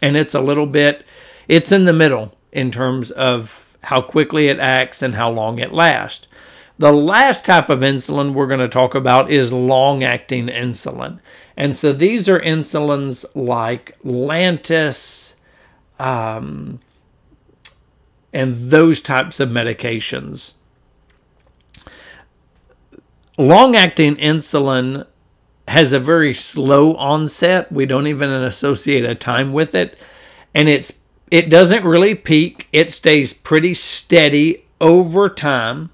And 0.00 0.16
it's 0.16 0.34
a 0.34 0.40
little 0.40 0.66
bit, 0.66 1.04
it's 1.48 1.70
in 1.70 1.84
the 1.84 1.92
middle 1.92 2.34
in 2.50 2.70
terms 2.70 3.10
of 3.10 3.76
how 3.82 4.00
quickly 4.00 4.48
it 4.48 4.58
acts 4.58 5.02
and 5.02 5.16
how 5.16 5.30
long 5.30 5.58
it 5.58 5.74
lasts. 5.74 6.28
The 6.78 6.92
last 6.92 7.44
type 7.44 7.68
of 7.68 7.80
insulin 7.80 8.32
we're 8.32 8.46
going 8.46 8.60
to 8.60 8.68
talk 8.68 8.94
about 8.94 9.30
is 9.30 9.52
long 9.52 10.02
acting 10.02 10.46
insulin. 10.46 11.20
And 11.56 11.76
so 11.76 11.92
these 11.92 12.28
are 12.28 12.40
insulins 12.40 13.24
like 13.34 13.96
Lantus 14.02 15.34
um, 15.98 16.80
and 18.32 18.54
those 18.56 19.00
types 19.00 19.38
of 19.38 19.50
medications. 19.50 20.54
Long 23.38 23.76
acting 23.76 24.16
insulin 24.16 25.06
has 25.68 25.92
a 25.92 26.00
very 26.00 26.34
slow 26.34 26.94
onset. 26.94 27.70
We 27.70 27.86
don't 27.86 28.06
even 28.06 28.30
associate 28.30 29.04
a 29.04 29.14
time 29.14 29.52
with 29.52 29.74
it. 29.74 29.98
And 30.54 30.68
it's 30.68 30.92
it 31.30 31.48
doesn't 31.48 31.84
really 31.84 32.14
peak. 32.14 32.68
It 32.72 32.92
stays 32.92 33.32
pretty 33.32 33.72
steady 33.72 34.66
over 34.80 35.30
time 35.30 35.90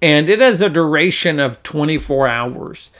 and 0.00 0.28
it 0.28 0.40
has 0.40 0.60
a 0.60 0.68
duration 0.68 1.40
of 1.40 1.62
24 1.62 2.28
hours. 2.28 2.90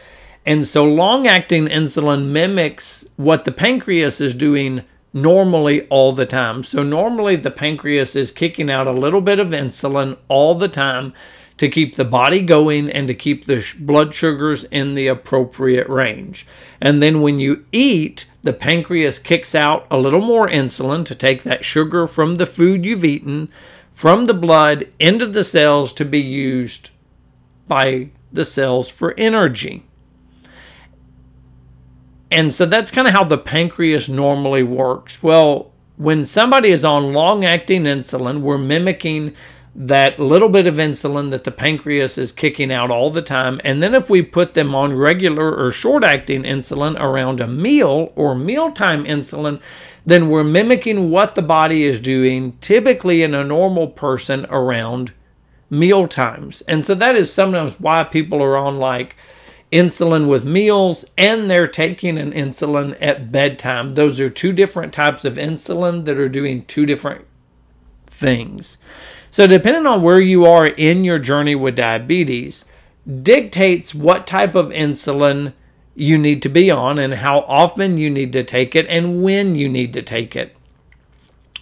And 0.45 0.67
so 0.67 0.85
long 0.85 1.27
acting 1.27 1.67
insulin 1.67 2.27
mimics 2.27 3.07
what 3.17 3.45
the 3.45 3.53
pancreas 3.53 4.21
is 4.21 4.35
doing 4.35 4.85
normally 5.13 5.87
all 5.89 6.13
the 6.13 6.27
time. 6.27 6.63
So 6.63 6.83
normally 6.83 7.37
the 7.37 7.51
pancreas 7.51 8.15
is 8.15 8.31
kicking 8.31 8.71
out 8.71 8.87
a 8.87 8.93
little 8.93 9.21
bit 9.21 9.41
of 9.41 9.49
insulin 9.49 10.17
all 10.29 10.55
the 10.55 10.69
time 10.69 11.15
to 11.57 11.69
keep 11.69 11.97
the 11.97 12.05
body 12.05 12.43
going 12.43 12.91
and 12.91 13.09
to 13.09 13.15
keep 13.15 13.47
the 13.47 13.65
blood 13.79 14.15
sugars 14.15 14.65
in 14.65 14.95
the 14.95 15.07
appropriate 15.07 15.89
range. 15.89 16.47
And 16.81 17.03
then 17.03 17.23
when 17.23 17.41
you 17.41 17.65
eat, 17.73 18.27
the 18.43 18.53
pancreas 18.53 19.19
kicks 19.19 19.55
out 19.55 19.87
a 19.91 19.97
little 19.97 20.21
more 20.21 20.49
insulin 20.49 21.05
to 21.07 21.15
take 21.15 21.43
that 21.45 21.65
sugar 21.65 22.07
from 22.07 22.35
the 22.35 22.47
food 22.47 22.85
you've 22.85 23.05
eaten 23.05 23.49
from 23.97 24.27
the 24.27 24.35
blood 24.35 24.87
into 24.99 25.25
the 25.25 25.43
cells 25.43 25.91
to 25.91 26.05
be 26.05 26.21
used 26.21 26.91
by 27.67 28.11
the 28.31 28.45
cells 28.45 28.91
for 28.91 29.15
energy. 29.17 29.87
And 32.31 32.53
so 32.53 32.67
that's 32.67 32.91
kind 32.91 33.09
of 33.09 33.15
how 33.15 33.25
the 33.25 33.39
pancreas 33.39 34.07
normally 34.07 34.63
works. 34.63 35.23
Well, 35.23 35.73
when 35.97 36.27
somebody 36.27 36.73
is 36.73 36.85
on 36.85 37.15
long 37.15 37.47
acting 37.47 37.85
insulin, 37.85 38.43
we're 38.43 38.59
mimicking 38.59 39.35
that 39.79 40.19
little 40.19 40.49
bit 40.49 40.67
of 40.67 40.77
insulin 40.77 41.31
that 41.31 41.45
the 41.45 41.51
pancreas 41.51 42.17
is 42.17 42.33
kicking 42.33 42.73
out 42.73 42.91
all 42.91 43.11
the 43.11 43.21
time. 43.21 43.61
And 43.63 43.83
then 43.83 43.95
if 43.95 44.09
we 44.09 44.23
put 44.23 44.55
them 44.55 44.75
on 44.75 44.95
regular 44.95 45.55
or 45.55 45.71
short 45.71 46.03
acting 46.03 46.45
insulin 46.45 46.99
around 46.99 47.43
a 47.43 47.47
meal 47.47 48.11
or 48.17 48.35
mealtime 48.35 49.05
insulin, 49.05 49.61
then 50.07 50.31
we're 50.31 50.45
mimicking 50.45 51.11
what 51.11 51.35
the 51.35 51.43
body 51.43 51.85
is 51.85 52.01
doing 52.01 52.57
typically 52.63 53.23
in 53.23 53.35
a 53.35 53.45
normal 53.45 53.89
person 53.89 54.47
around 54.49 55.13
meal 55.69 56.09
times. 56.09 56.63
And 56.63 56.83
so 56.83 56.95
that 56.95 57.15
is 57.15 57.31
sometimes 57.31 57.79
why 57.79 58.03
people 58.05 58.43
are 58.43 58.57
on 58.57 58.79
like 58.79 59.15
insulin 59.71 60.27
with 60.27 60.47
meals 60.47 61.05
and 61.19 61.51
they're 61.51 61.67
taking 61.67 62.17
an 62.17 62.33
insulin 62.33 62.97
at 62.99 63.31
bedtime. 63.31 63.93
Those 63.93 64.21
are 64.21 64.31
two 64.31 64.55
different 64.55 64.95
types 64.95 65.27
of 65.27 65.35
insulin 65.35 66.07
that 66.07 66.19
are 66.19 66.31
doing 66.31 66.65
two 66.65 66.87
different 66.87 67.27
things. 68.07 68.79
So, 69.37 69.47
depending 69.47 69.85
on 69.85 70.01
where 70.01 70.19
you 70.19 70.47
are 70.47 70.67
in 70.67 71.05
your 71.05 71.19
journey 71.19 71.55
with 71.55 71.77
diabetes, 71.77 72.65
dictates 73.23 73.95
what 73.95 74.27
type 74.27 74.55
of 74.55 74.69
insulin 74.69 75.53
you 75.95 76.17
need 76.17 76.41
to 76.41 76.49
be 76.49 76.71
on 76.71 76.99
and 76.99 77.13
how 77.13 77.41
often 77.41 77.99
you 77.99 78.09
need 78.09 78.33
to 78.33 78.43
take 78.43 78.75
it 78.75 78.87
and 78.89 79.23
when 79.23 79.55
you 79.55 79.69
need 79.69 79.93
to 79.93 80.01
take 80.01 80.35
it. 80.37 80.57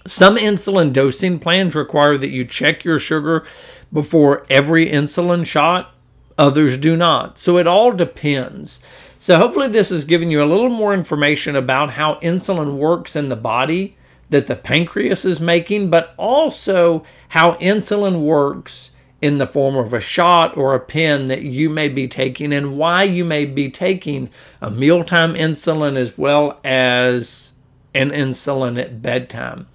Some 0.06 0.37
insulin 0.37 0.92
dosing 0.92 1.40
plans 1.40 1.74
require 1.74 2.16
that 2.16 2.30
you 2.30 2.44
check 2.44 2.84
your 2.84 3.00
sugar 3.00 3.44
before 3.92 4.46
every 4.48 4.87
insulin 4.87 5.44
shot, 5.44 5.92
others 6.38 6.78
do 6.78 6.96
not. 6.96 7.40
So 7.40 7.58
it 7.58 7.66
all 7.66 7.90
depends. 7.90 8.78
So 9.18 9.37
hopefully, 9.37 9.66
this 9.66 9.90
has 9.90 10.04
given 10.04 10.30
you 10.30 10.40
a 10.40 10.46
little 10.46 10.70
more 10.70 10.94
information 10.94 11.56
about 11.56 11.94
how 11.94 12.20
insulin 12.20 12.76
works 12.76 13.16
in 13.16 13.30
the 13.30 13.34
body 13.34 13.96
that 14.35 14.49
the 14.49 14.57
pancreas 14.57 15.25
is 15.25 15.40
making, 15.40 15.90
but 15.90 16.12
also 16.16 17.05
how 17.29 17.53
insulin 17.55 18.20
works 18.20 18.90
in 19.23 19.38
the 19.38 19.47
form 19.47 19.77
of 19.77 19.92
a 19.92 20.01
shot 20.01 20.57
or 20.57 20.75
a 20.75 20.81
pen 20.81 21.29
that 21.29 21.42
you 21.42 21.70
may 21.70 21.88
be 21.88 22.09
taking 22.09 22.53
and 22.53 22.77
why 22.77 23.05
you 23.05 23.25
may 23.25 23.44
be 23.44 23.70
taking 23.70 24.29
a 24.61 24.68
mealtime 24.73 25.35
insulin 25.35 25.97
as 25.97 26.18
well 26.18 26.59
as 26.64 27.53
an 27.94 28.11
insulin 28.11 28.77
at 28.77 29.01
bedtime. 29.01 29.68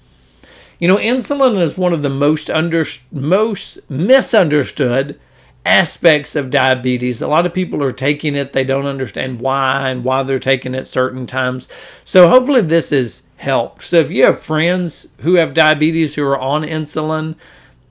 You 0.77 0.89
know, 0.89 0.97
insulin 0.97 1.61
is 1.61 1.77
one 1.77 1.93
of 1.93 2.03
the 2.03 2.09
most 2.09 2.49
under, 2.49 2.83
most 3.13 3.89
misunderstood 3.89 5.17
aspects 5.65 6.35
of 6.35 6.49
diabetes. 6.49 7.21
A 7.21 7.27
lot 7.27 7.45
of 7.45 7.53
people 7.53 7.83
are 7.83 7.91
taking 7.91 8.35
it, 8.35 8.53
they 8.53 8.63
don't 8.63 8.85
understand 8.85 9.41
why 9.41 9.89
and 9.89 10.03
why 10.03 10.23
they're 10.23 10.39
taking 10.39 10.73
it 10.73 10.87
certain 10.87 11.27
times. 11.27 11.67
So 12.03 12.29
hopefully 12.29 12.61
this 12.61 12.89
has 12.91 13.23
helped. 13.37 13.83
So 13.83 13.97
if 13.97 14.09
you 14.11 14.25
have 14.25 14.41
friends 14.41 15.07
who 15.19 15.35
have 15.35 15.53
diabetes 15.53 16.15
who 16.15 16.23
are 16.23 16.39
on 16.39 16.63
insulin 16.63 17.35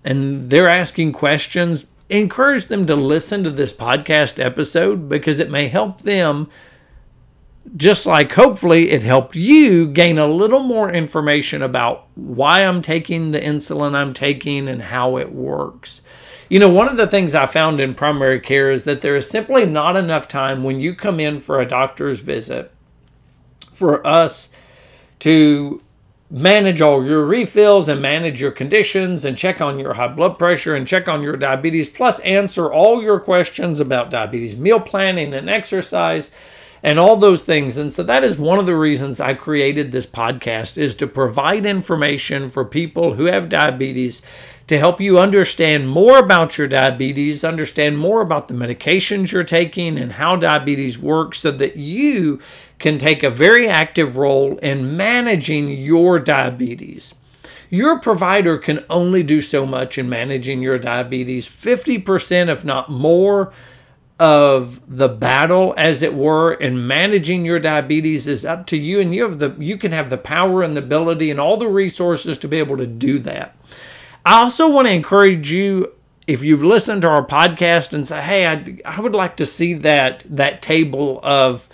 and 0.05 0.51
they're 0.51 0.69
asking 0.69 1.13
questions, 1.13 1.87
encourage 2.09 2.67
them 2.67 2.87
to 2.87 2.97
listen 2.97 3.45
to 3.45 3.51
this 3.51 3.73
podcast 3.73 4.43
episode 4.43 5.09
because 5.09 5.39
it 5.39 5.51
may 5.51 5.69
help 5.69 6.03
them 6.03 6.49
just 7.77 8.07
like 8.07 8.33
hopefully 8.33 8.91
it 8.91 9.03
helped 9.03 9.37
you 9.37 9.87
gain 9.89 10.19
a 10.19 10.27
little 10.27 10.63
more 10.63 10.91
information 10.91 11.63
about 11.63 12.07
why 12.15 12.65
I'm 12.65 12.83
taking 12.83 13.33
the 13.33 13.41
insulin 13.41 13.95
I'm 13.95 14.15
taking 14.15 14.69
and 14.69 14.83
how 14.83 15.19
it 15.19 15.33
works. 15.33 16.01
You 16.49 16.59
know, 16.59 16.71
one 16.71 16.89
of 16.89 16.97
the 16.97 17.07
things 17.07 17.35
I 17.35 17.45
found 17.45 17.79
in 17.79 17.95
primary 17.95 18.41
care 18.41 18.71
is 18.71 18.85
that 18.85 19.03
there 19.03 19.17
is 19.17 19.29
simply 19.29 19.67
not 19.67 19.97
enough 19.97 20.29
time 20.29 20.63
when 20.63 20.81
you 20.81 20.95
come 20.95 21.21
in 21.21 21.41
for 21.41 21.61
a 21.61 21.69
doctor's 21.69 22.21
visit 22.21 22.73
for 23.71 24.07
us 24.07 24.49
to 25.21 25.83
manage 26.31 26.81
all 26.81 27.05
your 27.05 27.25
refills 27.25 27.89
and 27.89 28.01
manage 28.01 28.41
your 28.41 28.51
conditions 28.51 29.25
and 29.25 29.37
check 29.37 29.61
on 29.61 29.79
your 29.79 29.95
high 29.95 30.09
blood 30.09 30.39
pressure 30.39 30.75
and 30.75 30.89
check 30.89 31.07
on 31.07 31.23
your 31.23 31.37
diabetes, 31.37 31.89
plus 31.89 32.19
answer 32.21 32.73
all 32.73 33.03
your 33.03 33.21
questions 33.21 33.81
about 33.81 34.11
diabetes 34.11 34.57
meal 34.57 34.81
planning 34.81 35.35
and 35.35 35.49
exercise 35.49 36.31
and 36.83 36.99
all 36.99 37.17
those 37.17 37.45
things. 37.45 37.77
And 37.77 37.93
so 37.93 38.03
that 38.03 38.25
is 38.25 38.39
one 38.39 38.59
of 38.59 38.67
the 38.67 38.77
reasons 38.77 39.21
I 39.21 39.35
created 39.35 39.91
this 39.91 40.07
podcast 40.07 40.79
is 40.79 40.95
to 40.97 41.07
provide 41.07 41.67
information 41.67 42.51
for 42.51 42.65
people 42.65 43.15
who 43.15 43.25
have 43.25 43.49
diabetes 43.49 44.23
to 44.69 44.79
help 44.79 45.01
you 45.01 45.19
understand 45.19 45.89
more 45.89 46.19
about 46.19 46.59
your 46.59 46.69
diabetes, 46.69 47.43
understand 47.43 47.99
more 47.99 48.21
about 48.21 48.49
the 48.49 48.55
medications 48.55 49.33
you're 49.33 49.43
taking 49.43 49.99
and 49.99 50.13
how 50.13 50.37
diabetes 50.37 50.99
works 50.99 51.41
so 51.41 51.51
that 51.51 51.77
you 51.77 52.39
can 52.79 52.99
take 52.99 53.23
a 53.23 53.31
very 53.31 53.67
active 53.67 54.17
role 54.17 54.59
in 54.59 54.97
managing 54.97 55.71
your 55.71 56.19
diabetes. 56.19 57.15
Your 57.71 57.99
provider 57.99 58.59
can 58.59 58.85
only 58.89 59.23
do 59.23 59.41
so 59.41 59.67
much 59.67 59.99
in 59.99 60.09
managing 60.09 60.63
your 60.63 60.79
diabetes. 60.79 61.49
50%, 61.49 62.49
if 62.49 62.65
not 62.65 62.91
more, 62.91 63.53
of 64.19 64.81
the 64.89 65.09
battle 65.09 65.75
as 65.77 66.03
it 66.03 66.15
were 66.15 66.53
in 66.53 66.87
managing 66.87 67.45
your 67.45 67.61
diabetes 67.61 68.27
is 68.27 68.45
up 68.45 68.67
to 68.67 68.77
you 68.77 69.01
and 69.01 69.15
you 69.15 69.23
have 69.23 69.39
the 69.39 69.55
you 69.59 69.77
can 69.77 69.93
have 69.93 70.11
the 70.11 70.19
power 70.19 70.63
and 70.63 70.77
the 70.77 70.83
ability 70.83 71.31
and 71.31 71.39
all 71.39 71.57
the 71.57 71.69
resources 71.69 72.37
to 72.39 72.49
be 72.49 72.59
able 72.59 72.77
to 72.77 72.87
do 72.87 73.19
that. 73.21 73.57
I 74.27 74.41
also 74.43 74.69
want 74.69 74.89
to 74.89 74.93
encourage 74.93 75.53
you 75.53 75.93
if 76.27 76.43
you've 76.43 76.63
listened 76.65 77.03
to 77.03 77.09
our 77.09 77.25
podcast 77.25 77.93
and 77.93 78.07
say 78.07 78.21
hey 78.21 78.47
i, 78.47 78.79
I 78.85 79.01
would 79.01 79.15
like 79.15 79.37
to 79.37 79.47
see 79.47 79.73
that 79.75 80.25
that 80.29 80.61
table 80.61 81.21
of 81.23 81.69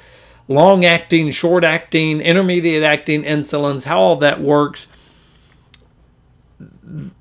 long 0.46 0.84
acting 0.84 1.30
short 1.30 1.64
acting 1.64 2.20
intermediate 2.20 2.82
acting 2.82 3.22
insulins 3.22 3.84
how 3.84 3.98
all 3.98 4.16
that 4.16 4.40
works. 4.40 4.88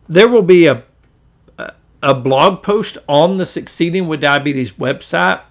There 0.08 0.28
will 0.28 0.44
be 0.44 0.68
a 0.68 0.84
a 2.04 2.14
blog 2.14 2.62
post 2.62 2.98
on 3.08 3.38
the 3.38 3.46
Succeeding 3.46 4.08
with 4.08 4.22
Diabetes 4.22 4.74
website, 4.74 5.42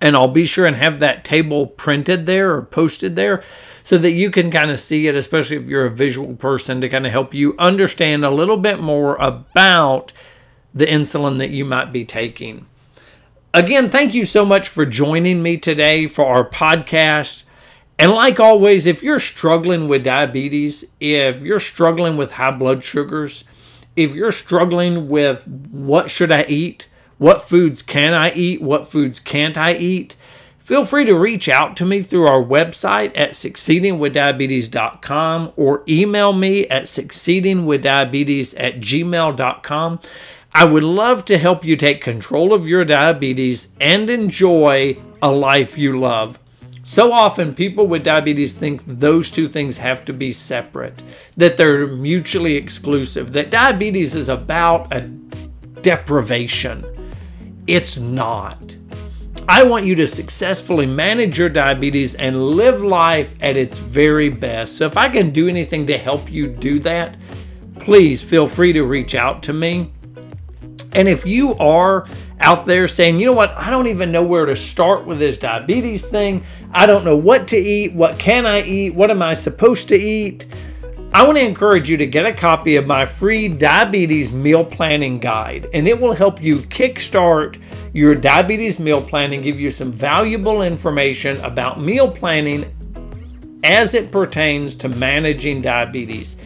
and 0.00 0.16
I'll 0.16 0.28
be 0.28 0.44
sure 0.44 0.66
and 0.66 0.76
have 0.76 1.00
that 1.00 1.24
table 1.24 1.66
printed 1.66 2.26
there 2.26 2.54
or 2.54 2.62
posted 2.62 3.16
there 3.16 3.42
so 3.82 3.98
that 3.98 4.12
you 4.12 4.30
can 4.30 4.50
kind 4.50 4.70
of 4.70 4.80
see 4.80 5.08
it, 5.08 5.16
especially 5.16 5.56
if 5.56 5.68
you're 5.68 5.84
a 5.84 5.90
visual 5.90 6.36
person, 6.36 6.80
to 6.80 6.88
kind 6.88 7.04
of 7.04 7.12
help 7.12 7.34
you 7.34 7.54
understand 7.58 8.24
a 8.24 8.30
little 8.30 8.56
bit 8.56 8.80
more 8.80 9.16
about 9.16 10.12
the 10.72 10.86
insulin 10.86 11.38
that 11.38 11.50
you 11.50 11.64
might 11.64 11.92
be 11.92 12.04
taking. 12.04 12.66
Again, 13.52 13.90
thank 13.90 14.14
you 14.14 14.24
so 14.24 14.44
much 14.44 14.68
for 14.68 14.86
joining 14.86 15.42
me 15.42 15.58
today 15.58 16.06
for 16.06 16.24
our 16.24 16.48
podcast. 16.48 17.44
And 17.98 18.10
like 18.12 18.40
always, 18.40 18.86
if 18.86 19.02
you're 19.02 19.20
struggling 19.20 19.86
with 19.86 20.04
diabetes, 20.04 20.84
if 20.98 21.42
you're 21.42 21.60
struggling 21.60 22.16
with 22.16 22.32
high 22.32 22.50
blood 22.50 22.82
sugars, 22.82 23.44
if 23.96 24.14
you're 24.14 24.32
struggling 24.32 25.08
with 25.08 25.46
what 25.46 26.10
should 26.10 26.32
I 26.32 26.44
eat, 26.48 26.88
what 27.18 27.42
foods 27.42 27.82
can 27.82 28.12
I 28.12 28.32
eat, 28.32 28.60
what 28.60 28.88
foods 28.88 29.20
can't 29.20 29.56
I 29.56 29.74
eat, 29.74 30.16
feel 30.58 30.84
free 30.84 31.04
to 31.04 31.14
reach 31.14 31.48
out 31.48 31.76
to 31.76 31.84
me 31.84 32.02
through 32.02 32.26
our 32.26 32.42
website 32.42 33.12
at 33.14 33.32
succeedingwithdiabetes.com 33.32 35.52
or 35.56 35.84
email 35.88 36.32
me 36.32 36.66
at 36.68 36.84
succeedingwithdiabetes 36.84 38.54
at 38.56 38.80
gmail.com. 38.80 40.00
I 40.52 40.64
would 40.64 40.84
love 40.84 41.24
to 41.26 41.38
help 41.38 41.64
you 41.64 41.76
take 41.76 42.00
control 42.00 42.52
of 42.52 42.66
your 42.66 42.84
diabetes 42.84 43.68
and 43.80 44.08
enjoy 44.08 44.96
a 45.20 45.30
life 45.30 45.76
you 45.76 45.98
love. 45.98 46.38
So 46.86 47.12
often, 47.12 47.54
people 47.54 47.86
with 47.86 48.04
diabetes 48.04 48.52
think 48.52 48.82
those 48.86 49.30
two 49.30 49.48
things 49.48 49.78
have 49.78 50.04
to 50.04 50.12
be 50.12 50.32
separate, 50.32 51.02
that 51.34 51.56
they're 51.56 51.86
mutually 51.86 52.56
exclusive, 52.56 53.32
that 53.32 53.50
diabetes 53.50 54.14
is 54.14 54.28
about 54.28 54.92
a 54.92 55.00
deprivation. 55.80 56.84
It's 57.66 57.96
not. 57.96 58.76
I 59.48 59.64
want 59.64 59.86
you 59.86 59.94
to 59.94 60.06
successfully 60.06 60.84
manage 60.84 61.38
your 61.38 61.48
diabetes 61.48 62.16
and 62.16 62.50
live 62.50 62.84
life 62.84 63.34
at 63.40 63.56
its 63.56 63.78
very 63.78 64.28
best. 64.28 64.76
So, 64.76 64.84
if 64.84 64.98
I 64.98 65.08
can 65.08 65.30
do 65.30 65.48
anything 65.48 65.86
to 65.86 65.96
help 65.96 66.30
you 66.30 66.46
do 66.46 66.78
that, 66.80 67.16
please 67.80 68.22
feel 68.22 68.46
free 68.46 68.74
to 68.74 68.82
reach 68.84 69.14
out 69.14 69.42
to 69.44 69.54
me. 69.54 69.90
And 70.92 71.08
if 71.08 71.24
you 71.24 71.54
are 71.54 72.06
out 72.44 72.66
there 72.66 72.86
saying, 72.86 73.18
you 73.18 73.24
know 73.24 73.32
what, 73.32 73.56
I 73.56 73.70
don't 73.70 73.86
even 73.86 74.12
know 74.12 74.22
where 74.22 74.44
to 74.44 74.54
start 74.54 75.06
with 75.06 75.18
this 75.18 75.38
diabetes 75.38 76.04
thing. 76.04 76.44
I 76.72 76.84
don't 76.84 77.02
know 77.02 77.16
what 77.16 77.48
to 77.48 77.56
eat. 77.56 77.94
What 77.94 78.18
can 78.18 78.44
I 78.44 78.62
eat? 78.62 78.94
What 78.94 79.10
am 79.10 79.22
I 79.22 79.32
supposed 79.32 79.88
to 79.88 79.96
eat? 79.96 80.46
I 81.14 81.24
want 81.24 81.38
to 81.38 81.44
encourage 81.44 81.88
you 81.88 81.96
to 81.96 82.06
get 82.06 82.26
a 82.26 82.34
copy 82.34 82.76
of 82.76 82.86
my 82.86 83.06
free 83.06 83.48
diabetes 83.48 84.30
meal 84.30 84.62
planning 84.62 85.20
guide, 85.20 85.68
and 85.72 85.88
it 85.88 85.98
will 85.98 86.12
help 86.12 86.42
you 86.42 86.56
kickstart 86.58 87.58
your 87.94 88.14
diabetes 88.14 88.78
meal 88.78 89.00
planning, 89.00 89.40
give 89.40 89.58
you 89.58 89.70
some 89.70 89.90
valuable 89.90 90.60
information 90.60 91.42
about 91.42 91.80
meal 91.80 92.10
planning 92.10 92.70
as 93.64 93.94
it 93.94 94.12
pertains 94.12 94.74
to 94.74 94.90
managing 94.90 95.62
diabetes. 95.62 96.36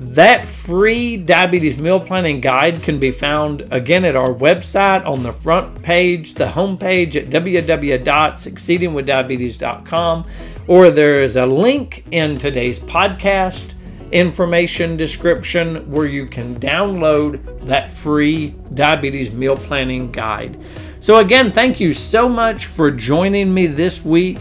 That 0.00 0.46
free 0.46 1.16
diabetes 1.16 1.80
meal 1.80 1.98
planning 1.98 2.40
guide 2.40 2.84
can 2.84 3.00
be 3.00 3.10
found 3.10 3.66
again 3.72 4.04
at 4.04 4.14
our 4.14 4.32
website 4.32 5.04
on 5.04 5.24
the 5.24 5.32
front 5.32 5.82
page, 5.82 6.34
the 6.34 6.46
homepage 6.46 7.16
at 7.16 7.26
www.succeedingwithdiabetes.com, 7.26 10.24
or 10.68 10.92
there 10.92 11.16
is 11.16 11.34
a 11.34 11.46
link 11.46 12.04
in 12.12 12.38
today's 12.38 12.78
podcast 12.78 13.74
information 14.12 14.96
description 14.96 15.90
where 15.90 16.06
you 16.06 16.26
can 16.26 16.54
download 16.60 17.66
that 17.66 17.90
free 17.90 18.54
diabetes 18.74 19.32
meal 19.32 19.56
planning 19.56 20.12
guide. 20.12 20.56
So, 21.00 21.16
again, 21.16 21.50
thank 21.50 21.80
you 21.80 21.92
so 21.92 22.28
much 22.28 22.66
for 22.66 22.92
joining 22.92 23.52
me 23.52 23.66
this 23.66 24.04
week 24.04 24.38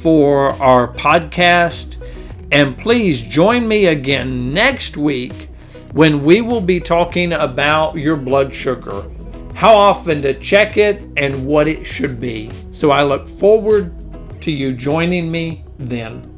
for 0.00 0.50
our 0.62 0.92
podcast. 0.92 2.01
And 2.52 2.76
please 2.76 3.22
join 3.22 3.66
me 3.66 3.86
again 3.86 4.52
next 4.52 4.98
week 4.98 5.48
when 5.92 6.22
we 6.22 6.42
will 6.42 6.60
be 6.60 6.80
talking 6.80 7.32
about 7.32 7.96
your 7.96 8.16
blood 8.16 8.52
sugar, 8.52 9.04
how 9.54 9.74
often 9.74 10.20
to 10.20 10.38
check 10.38 10.76
it, 10.76 11.08
and 11.16 11.46
what 11.46 11.66
it 11.66 11.86
should 11.86 12.20
be. 12.20 12.50
So 12.70 12.90
I 12.90 13.04
look 13.04 13.26
forward 13.26 13.94
to 14.42 14.52
you 14.52 14.72
joining 14.72 15.30
me 15.30 15.64
then. 15.78 16.31